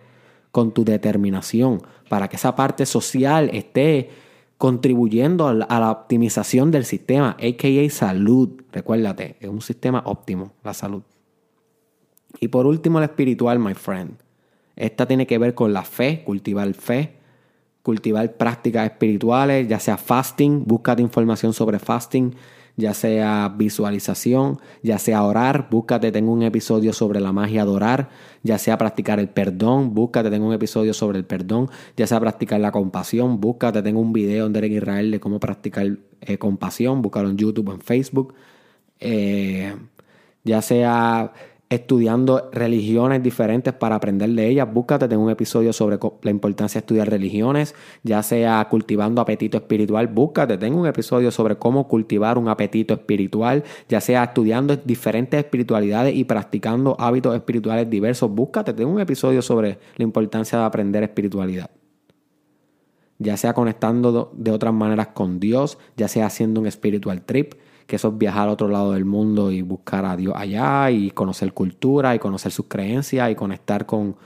con 0.51 0.73
tu 0.73 0.85
determinación, 0.85 1.83
para 2.09 2.27
que 2.27 2.35
esa 2.35 2.57
parte 2.57 2.85
social 2.85 3.49
esté 3.53 4.11
contribuyendo 4.59 5.47
a 5.47 5.55
la 5.55 5.91
optimización 5.93 6.73
del 6.73 6.85
sistema, 6.85 7.37
a.k.a. 7.41 7.91
salud. 7.91 8.61
Recuérdate, 8.73 9.37
es 9.39 9.49
un 9.49 9.61
sistema 9.61 10.03
óptimo, 10.05 10.53
la 10.65 10.75
salud. 10.75 11.03
Y 12.41 12.49
por 12.49 12.67
último, 12.67 12.99
el 12.99 13.05
espiritual, 13.05 13.59
my 13.59 13.75
friend. 13.75 14.17
Esta 14.77 15.07
tiene 15.07 15.27
que 15.27 15.39
ver 15.39 15.55
con 15.55 15.73
la 15.73 15.83
fe, 15.83 16.23
cultivar 16.25 16.73
fe, 16.75 17.17
cultivar 17.83 18.37
prácticas 18.37 18.91
espirituales, 18.91 19.69
ya 19.69 19.79
sea 19.79 19.97
fasting, 19.97 20.65
búscate 20.65 21.03
información 21.03 21.53
sobre 21.53 21.79
fasting, 21.79 22.35
ya 22.77 22.93
sea 22.95 23.55
visualización, 23.57 24.59
ya 24.83 24.99
sea 24.99 25.23
orar, 25.23 25.69
búscate, 25.71 26.11
tengo 26.11 26.33
un 26.33 26.43
episodio 26.43 26.93
sobre 26.93 27.21
la 27.21 27.33
magia 27.33 27.65
de 27.65 27.71
orar, 27.71 28.09
ya 28.43 28.59
sea 28.59 28.79
practicar 28.79 29.21
el 29.21 29.29
perdón, 29.29 29.95
búscate, 29.95 30.31
tengo 30.31 30.47
un 30.49 30.55
episodio 30.55 30.93
sobre 30.93 31.19
el 31.19 31.25
perdón, 31.25 31.71
ya 31.97 32.07
sea 32.07 32.19
practicar 32.19 32.59
la 32.59 32.73
compasión, 32.73 33.41
búscate, 33.41 33.83
tengo 33.83 34.01
un 34.01 34.13
video 34.13 34.47
en 34.47 34.53
Derek 34.53 34.73
Israel 34.73 35.11
de 35.11 35.21
cómo 35.21 35.39
practicar 35.39 35.99
eh, 36.21 36.39
compasión, 36.39 37.01
búscalo 37.01 37.29
en 37.31 37.37
YouTube, 37.37 37.71
en 37.71 37.81
Facebook, 37.81 38.35
eh, 38.99 39.77
ya 40.43 40.63
sea 40.63 41.33
estudiando 41.71 42.51
religiones 42.53 43.23
diferentes 43.23 43.73
para 43.73 43.97
aprender 43.97 44.31
de 44.31 44.49
ellas. 44.49 44.73
Búscate, 44.73 45.09
tengo 45.09 45.25
un 45.25 45.31
episodio 45.31 45.73
sobre 45.73 45.99
la 46.23 46.31
importancia 46.31 46.81
de 46.81 46.85
estudiar 46.85 47.09
religiones, 47.09 47.75
ya 48.03 48.23
sea 48.23 48.67
cultivando 48.71 49.21
apetito 49.21 49.57
espiritual. 49.57 50.09
Búscate, 50.09 50.59
tengo 50.59 50.81
un 50.81 50.87
episodio 50.87 51.31
sobre 51.31 51.57
cómo 51.57 51.89
cultivar 51.89 52.39
un 52.39 52.49
apetito 52.49 52.95
espiritual, 52.95 53.65
ya 53.89 54.01
sea 54.01 54.25
estudiando 54.25 54.77
diferentes 54.77 55.39
espiritualidades 55.39 56.15
y 56.15 56.25
practicando 56.25 56.97
hábitos 56.99 57.35
espirituales 57.35 57.89
diversos. 57.89 58.31
Búscate, 58.31 58.73
tengo 58.73 58.93
un 58.93 59.01
episodio 59.01 59.43
sobre 59.43 59.79
la 59.97 60.05
importancia 60.05 60.59
de 60.59 60.65
aprender 60.65 61.03
espiritualidad. 61.03 61.71
Ya 63.19 63.37
sea 63.37 63.55
conectando 63.55 64.33
de 64.35 64.51
otras 64.51 64.75
maneras 64.75 65.09
con 65.09 65.41
Dios, 65.41 65.79
ya 65.97 66.09
sea 66.09 66.27
haciendo 66.27 66.61
un 66.61 66.71
spiritual 66.71 67.23
trip, 67.23 67.55
que 67.87 67.97
eso 67.97 68.09
es 68.09 68.19
viajar 68.19 68.49
a 68.49 68.53
otro 68.53 68.69
lado 68.69 68.93
del 68.93 69.05
mundo 69.05 69.51
y 69.51 69.63
buscar 69.63 70.05
a 70.05 70.17
Dios 70.17 70.35
allá 70.37 70.91
y 70.91 71.11
conocer 71.11 71.53
cultura 71.53 72.15
y 72.15 72.19
conocer 72.19 72.53
sus 72.53 72.67
creencias 72.67 73.31
y 73.31 73.35
conectar 73.35 73.87
con, 73.87 74.17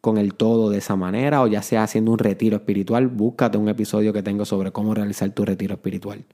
con 0.00 0.18
el 0.18 0.34
todo 0.34 0.70
de 0.70 0.78
esa 0.78 0.96
manera, 0.96 1.42
o 1.42 1.46
ya 1.46 1.62
sea 1.62 1.82
haciendo 1.82 2.12
un 2.12 2.18
retiro 2.18 2.56
espiritual, 2.56 3.08
búscate 3.08 3.56
un 3.56 3.68
episodio 3.68 4.12
que 4.12 4.22
tengo 4.22 4.44
sobre 4.44 4.70
cómo 4.70 4.94
realizar 4.94 5.30
tu 5.30 5.44
retiro 5.44 5.74
espiritual. 5.74 6.24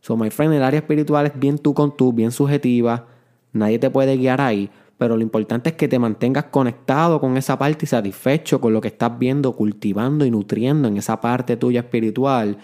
So, 0.00 0.16
my 0.16 0.30
friend, 0.30 0.54
el 0.54 0.62
área 0.62 0.80
espiritual 0.80 1.26
es 1.26 1.38
bien 1.38 1.58
tú 1.58 1.74
con 1.74 1.96
tú, 1.96 2.12
bien 2.12 2.30
subjetiva, 2.30 3.06
nadie 3.52 3.78
te 3.78 3.90
puede 3.90 4.16
guiar 4.16 4.40
ahí, 4.40 4.70
pero 4.98 5.16
lo 5.16 5.22
importante 5.22 5.70
es 5.70 5.76
que 5.76 5.88
te 5.88 5.98
mantengas 5.98 6.44
conectado 6.44 7.20
con 7.20 7.36
esa 7.36 7.58
parte 7.58 7.84
y 7.84 7.88
satisfecho 7.88 8.60
con 8.60 8.72
lo 8.72 8.80
que 8.80 8.88
estás 8.88 9.18
viendo, 9.18 9.54
cultivando 9.54 10.26
y 10.26 10.30
nutriendo 10.30 10.88
en 10.88 10.96
esa 10.96 11.20
parte 11.20 11.56
tuya 11.56 11.80
espiritual 11.80 12.58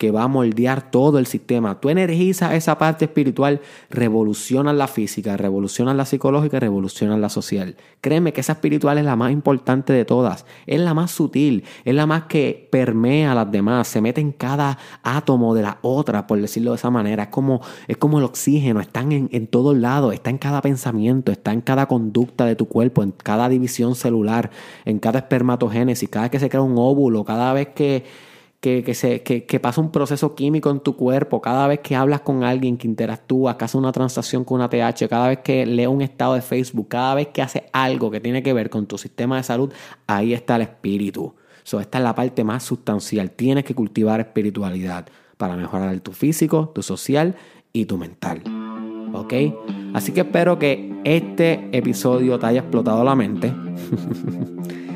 que 0.00 0.10
va 0.10 0.22
a 0.22 0.28
moldear 0.28 0.90
todo 0.90 1.18
el 1.18 1.26
sistema. 1.26 1.78
Tú 1.78 1.90
energizas 1.90 2.54
esa 2.54 2.78
parte 2.78 3.04
espiritual, 3.04 3.60
revolucionas 3.90 4.74
la 4.74 4.88
física, 4.88 5.36
revolucionas 5.36 5.94
la 5.94 6.06
psicológica, 6.06 6.58
revolucionas 6.58 7.18
la 7.18 7.28
social. 7.28 7.76
Créeme 8.00 8.32
que 8.32 8.40
esa 8.40 8.52
espiritual 8.52 8.96
es 8.96 9.04
la 9.04 9.14
más 9.14 9.30
importante 9.30 9.92
de 9.92 10.06
todas, 10.06 10.46
es 10.66 10.80
la 10.80 10.94
más 10.94 11.10
sutil, 11.10 11.64
es 11.84 11.94
la 11.94 12.06
más 12.06 12.22
que 12.22 12.66
permea 12.72 13.32
a 13.32 13.34
las 13.34 13.52
demás, 13.52 13.88
se 13.88 14.00
mete 14.00 14.22
en 14.22 14.32
cada 14.32 14.78
átomo 15.02 15.54
de 15.54 15.60
la 15.60 15.76
otra, 15.82 16.26
por 16.26 16.40
decirlo 16.40 16.70
de 16.70 16.78
esa 16.78 16.88
manera. 16.88 17.24
Es 17.24 17.28
como, 17.28 17.60
es 17.86 17.98
como 17.98 18.20
el 18.20 18.24
oxígeno, 18.24 18.80
están 18.80 19.12
en, 19.12 19.28
en 19.32 19.48
todos 19.48 19.76
lados, 19.76 20.14
está 20.14 20.30
en 20.30 20.38
cada 20.38 20.62
pensamiento, 20.62 21.30
está 21.30 21.52
en 21.52 21.60
cada 21.60 21.88
conducta 21.88 22.46
de 22.46 22.56
tu 22.56 22.68
cuerpo, 22.68 23.02
en 23.02 23.10
cada 23.10 23.50
división 23.50 23.94
celular, 23.94 24.50
en 24.86 24.98
cada 24.98 25.18
espermatogénesis, 25.18 26.08
cada 26.08 26.22
vez 26.22 26.30
que 26.30 26.40
se 26.40 26.48
crea 26.48 26.62
un 26.62 26.78
óvulo, 26.78 27.22
cada 27.22 27.52
vez 27.52 27.68
que 27.68 28.29
que, 28.60 28.94
se, 28.94 29.22
que, 29.22 29.60
pasa 29.60 29.80
un 29.80 29.90
proceso 29.90 30.34
químico 30.34 30.70
en 30.70 30.80
tu 30.80 30.94
cuerpo, 30.94 31.40
cada 31.40 31.66
vez 31.66 31.80
que 31.80 31.96
hablas 31.96 32.20
con 32.20 32.44
alguien, 32.44 32.76
que 32.76 32.86
interactúa, 32.86 33.56
que 33.56 33.64
hace 33.64 33.78
una 33.78 33.90
transacción 33.90 34.44
con 34.44 34.56
una 34.56 34.68
TH, 34.68 35.08
cada 35.08 35.28
vez 35.28 35.38
que 35.38 35.64
lee 35.64 35.86
un 35.86 36.02
estado 36.02 36.34
de 36.34 36.42
Facebook, 36.42 36.88
cada 36.88 37.14
vez 37.14 37.28
que 37.28 37.40
hace 37.40 37.70
algo 37.72 38.10
que 38.10 38.20
tiene 38.20 38.42
que 38.42 38.52
ver 38.52 38.68
con 38.68 38.86
tu 38.86 38.98
sistema 38.98 39.38
de 39.38 39.44
salud, 39.44 39.72
ahí 40.06 40.34
está 40.34 40.56
el 40.56 40.62
espíritu. 40.62 41.34
So, 41.62 41.80
esta 41.80 41.98
es 41.98 42.04
la 42.04 42.14
parte 42.14 42.44
más 42.44 42.62
sustancial. 42.62 43.30
Tienes 43.30 43.64
que 43.64 43.74
cultivar 43.74 44.20
espiritualidad 44.20 45.06
para 45.38 45.56
mejorar 45.56 45.98
tu 46.00 46.12
físico, 46.12 46.70
tu 46.74 46.82
social 46.82 47.36
y 47.72 47.86
tu 47.86 47.96
mental. 47.96 48.42
¿Ok? 49.14 49.32
Así 49.94 50.12
que 50.12 50.20
espero 50.20 50.58
que 50.58 51.00
este 51.04 51.68
episodio 51.72 52.38
te 52.38 52.46
haya 52.46 52.60
explotado 52.60 53.04
la 53.04 53.14
mente. 53.14 53.52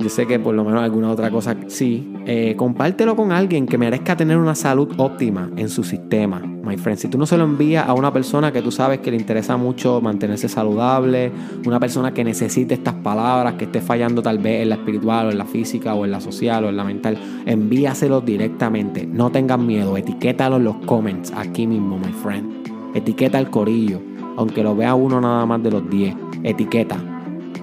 Yo 0.00 0.08
sé 0.08 0.26
que 0.26 0.38
por 0.38 0.54
lo 0.54 0.64
menos 0.64 0.82
alguna 0.82 1.10
otra 1.10 1.30
cosa 1.30 1.54
sí. 1.66 2.10
Eh, 2.24 2.54
compártelo 2.56 3.14
con 3.16 3.32
alguien 3.32 3.66
que 3.66 3.76
merezca 3.76 4.16
tener 4.16 4.38
una 4.38 4.54
salud 4.54 4.88
óptima 4.96 5.50
en 5.58 5.68
su 5.68 5.84
sistema, 5.84 6.38
my 6.38 6.78
friend. 6.78 6.98
Si 6.98 7.08
tú 7.08 7.18
no 7.18 7.26
se 7.26 7.36
lo 7.36 7.44
envías 7.44 7.86
a 7.86 7.92
una 7.92 8.10
persona 8.10 8.50
que 8.50 8.62
tú 8.62 8.72
sabes 8.72 9.00
que 9.00 9.10
le 9.10 9.18
interesa 9.18 9.58
mucho 9.58 10.00
mantenerse 10.00 10.48
saludable, 10.48 11.30
una 11.66 11.78
persona 11.78 12.14
que 12.14 12.24
necesite 12.24 12.72
estas 12.72 12.94
palabras, 12.94 13.54
que 13.54 13.66
esté 13.66 13.82
fallando 13.82 14.22
tal 14.22 14.38
vez 14.38 14.62
en 14.62 14.70
la 14.70 14.76
espiritual 14.76 15.26
o 15.26 15.30
en 15.32 15.36
la 15.36 15.44
física 15.44 15.92
o 15.92 16.06
en 16.06 16.12
la 16.12 16.20
social 16.22 16.64
o 16.64 16.70
en 16.70 16.78
la 16.78 16.84
mental, 16.84 17.18
envíaselos 17.44 18.24
directamente. 18.24 19.06
No 19.06 19.30
tengan 19.30 19.66
miedo, 19.66 19.98
etiquétalo 19.98 20.56
en 20.56 20.64
los 20.64 20.76
comments 20.86 21.30
aquí 21.36 21.66
mismo, 21.66 21.98
my 21.98 22.12
friend. 22.22 22.50
Etiqueta 22.94 23.36
al 23.36 23.50
corillo, 23.50 24.00
aunque 24.38 24.62
lo 24.62 24.74
vea 24.74 24.94
uno 24.94 25.20
nada 25.20 25.44
más 25.44 25.62
de 25.62 25.70
los 25.70 25.90
10. 25.90 26.16
Etiqueta 26.42 27.19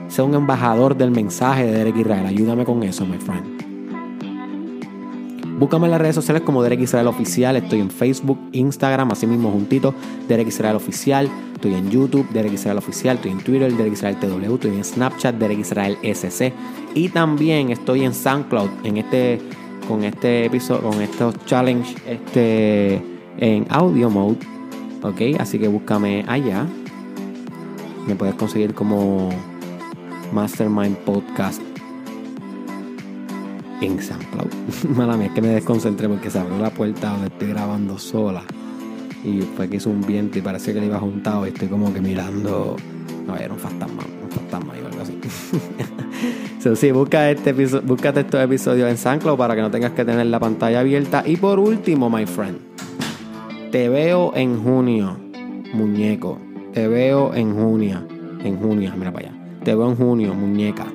sea 0.08 0.24
un 0.24 0.36
embajador 0.36 0.96
del 0.96 1.12
mensaje 1.12 1.65
de 1.65 1.72
Derek 1.72 1.98
Israel. 1.98 2.26
Ayúdame 2.26 2.65
con 2.65 2.84
eso, 2.84 3.06
my 3.06 3.17
friend. 3.17 3.58
Búscame 5.58 5.86
en 5.86 5.91
las 5.91 6.02
redes 6.02 6.13
sociales 6.13 6.43
como 6.43 6.62
Derek 6.62 6.82
Israel 6.82 7.08
Oficial. 7.08 7.56
Estoy 7.56 7.80
en 7.80 7.89
Facebook, 7.89 8.38
Instagram, 8.52 9.12
así 9.12 9.26
mismo 9.26 9.50
juntito, 9.50 9.91
Derek 10.28 10.50
Israel 10.50 10.76
Oficial. 10.76 11.28
Estoy 11.56 11.74
en 11.74 11.89
YouTube, 11.89 12.30
Derek 12.30 12.54
Israel 12.54 12.78
Oficial. 12.78 13.15
Estoy 13.15 13.32
en 13.32 13.39
Twitter, 13.39 13.74
Derek 13.74 13.93
Israel 13.93 14.17
TW. 14.17 14.54
Estoy 14.54 14.76
en 14.76 14.84
Snapchat, 14.84 15.36
Derek 15.36 15.58
Israel 15.58 15.98
SC. 16.04 16.54
Y 16.93 17.10
también 17.10 17.72
estoy 17.72 18.04
en 18.04 18.13
SoundCloud 18.13 18.70
en 18.84 18.98
este, 18.98 19.41
con 19.88 20.04
este 20.04 20.46
episodio, 20.46 20.91
con 20.91 21.02
estos 21.02 21.34
challenge 21.48 21.96
este, 22.08 23.02
en 23.39 23.65
audio 23.70 24.12
mode. 24.12 24.38
Ok, 25.02 25.39
así 25.39 25.58
que 25.58 25.67
búscame 25.67 26.24
allá. 26.28 26.67
Me 28.06 28.15
puedes 28.15 28.36
conseguir 28.36 28.76
como 28.76 29.30
Mastermind 30.31 30.97
Podcast 30.97 31.61
en 33.81 34.01
SoundCloud. 34.01 34.51
Mala 34.95 35.17
mía, 35.17 35.27
es 35.27 35.33
que 35.33 35.41
me 35.41 35.49
desconcentré 35.49 36.07
porque 36.07 36.29
se 36.29 36.39
abrió 36.39 36.57
la 36.57 36.69
puerta 36.69 37.09
donde 37.11 37.27
estoy 37.27 37.49
grabando 37.49 37.97
sola. 37.97 38.43
Y 39.23 39.41
fue 39.41 39.67
que 39.67 39.77
hizo 39.77 39.89
un 39.89 40.01
viento 40.01 40.37
y 40.39 40.41
parece 40.41 40.73
que 40.73 40.79
le 40.79 40.87
iba 40.87 40.99
juntado. 40.99 41.45
Y 41.45 41.49
estoy 41.49 41.67
como 41.67 41.93
que 41.93 42.01
mirando. 42.01 42.75
No, 43.25 43.35
era 43.35 43.53
un 43.53 43.59
fantasma, 43.59 44.03
un 44.23 44.29
fantasma 44.29 44.73
o 44.73 44.85
algo 44.85 45.01
así. 45.01 45.19
so, 46.59 46.75
sí, 46.75 46.91
busca 46.91 47.29
este 47.29 47.51
búscate 47.53 48.21
estos 48.21 48.41
episodios 48.41 48.89
en 48.89 48.97
SoundCloud 48.97 49.37
para 49.37 49.55
que 49.55 49.61
no 49.61 49.71
tengas 49.71 49.91
que 49.91 50.05
tener 50.05 50.25
la 50.27 50.39
pantalla 50.39 50.79
abierta. 50.79 51.23
Y 51.25 51.37
por 51.37 51.59
último, 51.59 52.09
my 52.09 52.25
friend, 52.25 52.59
te 53.71 53.89
veo 53.89 54.33
en 54.35 54.63
junio, 54.63 55.17
muñeco. 55.73 56.39
Te 56.73 56.87
veo 56.87 57.33
en 57.33 57.53
junio. 57.53 58.07
En 58.43 58.57
junio, 58.59 58.93
mira 58.95 59.11
para 59.11 59.29
allá. 59.29 59.37
Te 59.67 59.75
veo 59.75 59.89
en 59.89 59.97
junio, 59.97 60.34
muñeca. 60.34 60.86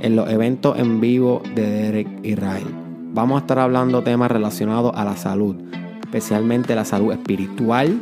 En 0.00 0.14
los 0.14 0.30
eventos 0.30 0.78
en 0.78 1.00
vivo 1.00 1.42
de 1.56 1.68
Derek 1.68 2.06
Israel. 2.22 2.68
Vamos 3.12 3.38
a 3.38 3.40
estar 3.40 3.58
hablando 3.58 4.04
temas 4.04 4.30
relacionados 4.30 4.92
a 4.94 5.04
la 5.04 5.16
salud. 5.16 5.56
Especialmente 6.00 6.76
la 6.76 6.84
salud 6.84 7.10
espiritual, 7.10 8.00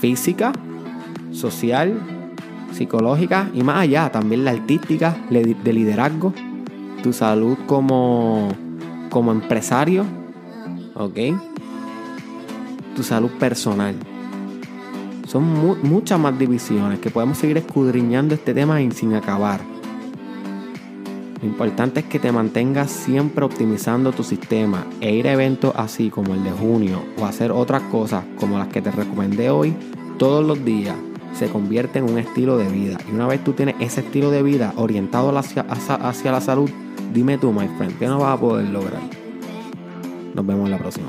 física, 0.00 0.52
social, 1.30 1.96
psicológica 2.72 3.48
y 3.54 3.62
más 3.62 3.82
allá. 3.82 4.10
También 4.10 4.44
la 4.44 4.50
artística, 4.50 5.16
de 5.30 5.72
liderazgo. 5.72 6.34
Tu 7.04 7.12
salud 7.12 7.56
como, 7.68 8.48
como 9.10 9.30
empresario. 9.30 10.04
¿Ok? 10.96 11.18
Tu 12.96 13.04
salud 13.04 13.30
personal. 13.38 13.94
Son 15.36 15.82
muchas 15.82 16.18
más 16.18 16.38
divisiones 16.38 16.98
que 16.98 17.10
podemos 17.10 17.36
seguir 17.36 17.58
escudriñando 17.58 18.34
este 18.34 18.54
tema 18.54 18.78
sin 18.90 19.12
acabar. 19.12 19.60
Lo 21.42 21.46
importante 21.46 22.00
es 22.00 22.06
que 22.06 22.18
te 22.18 22.32
mantengas 22.32 22.90
siempre 22.90 23.44
optimizando 23.44 24.12
tu 24.12 24.24
sistema 24.24 24.86
e 25.02 25.14
ir 25.14 25.28
a 25.28 25.34
eventos 25.34 25.74
así 25.76 26.08
como 26.08 26.32
el 26.32 26.42
de 26.42 26.52
junio 26.52 27.04
o 27.20 27.26
hacer 27.26 27.52
otras 27.52 27.82
cosas 27.82 28.24
como 28.40 28.56
las 28.56 28.68
que 28.68 28.80
te 28.80 28.90
recomendé 28.90 29.50
hoy 29.50 29.74
todos 30.16 30.42
los 30.42 30.64
días 30.64 30.96
se 31.34 31.50
convierte 31.50 31.98
en 31.98 32.10
un 32.10 32.16
estilo 32.16 32.56
de 32.56 32.70
vida. 32.70 32.96
Y 33.06 33.14
una 33.14 33.26
vez 33.26 33.44
tú 33.44 33.52
tienes 33.52 33.74
ese 33.78 34.00
estilo 34.00 34.30
de 34.30 34.42
vida 34.42 34.72
orientado 34.76 35.36
hacia, 35.36 35.66
hacia 35.68 36.32
la 36.32 36.40
salud, 36.40 36.70
dime 37.12 37.36
tú, 37.36 37.52
my 37.52 37.68
friend, 37.76 37.98
¿qué 37.98 38.06
no 38.06 38.20
vas 38.20 38.38
a 38.38 38.40
poder 38.40 38.70
lograr? 38.70 39.02
Nos 40.34 40.46
vemos 40.46 40.64
en 40.64 40.70
la 40.70 40.78
próxima. 40.78 41.08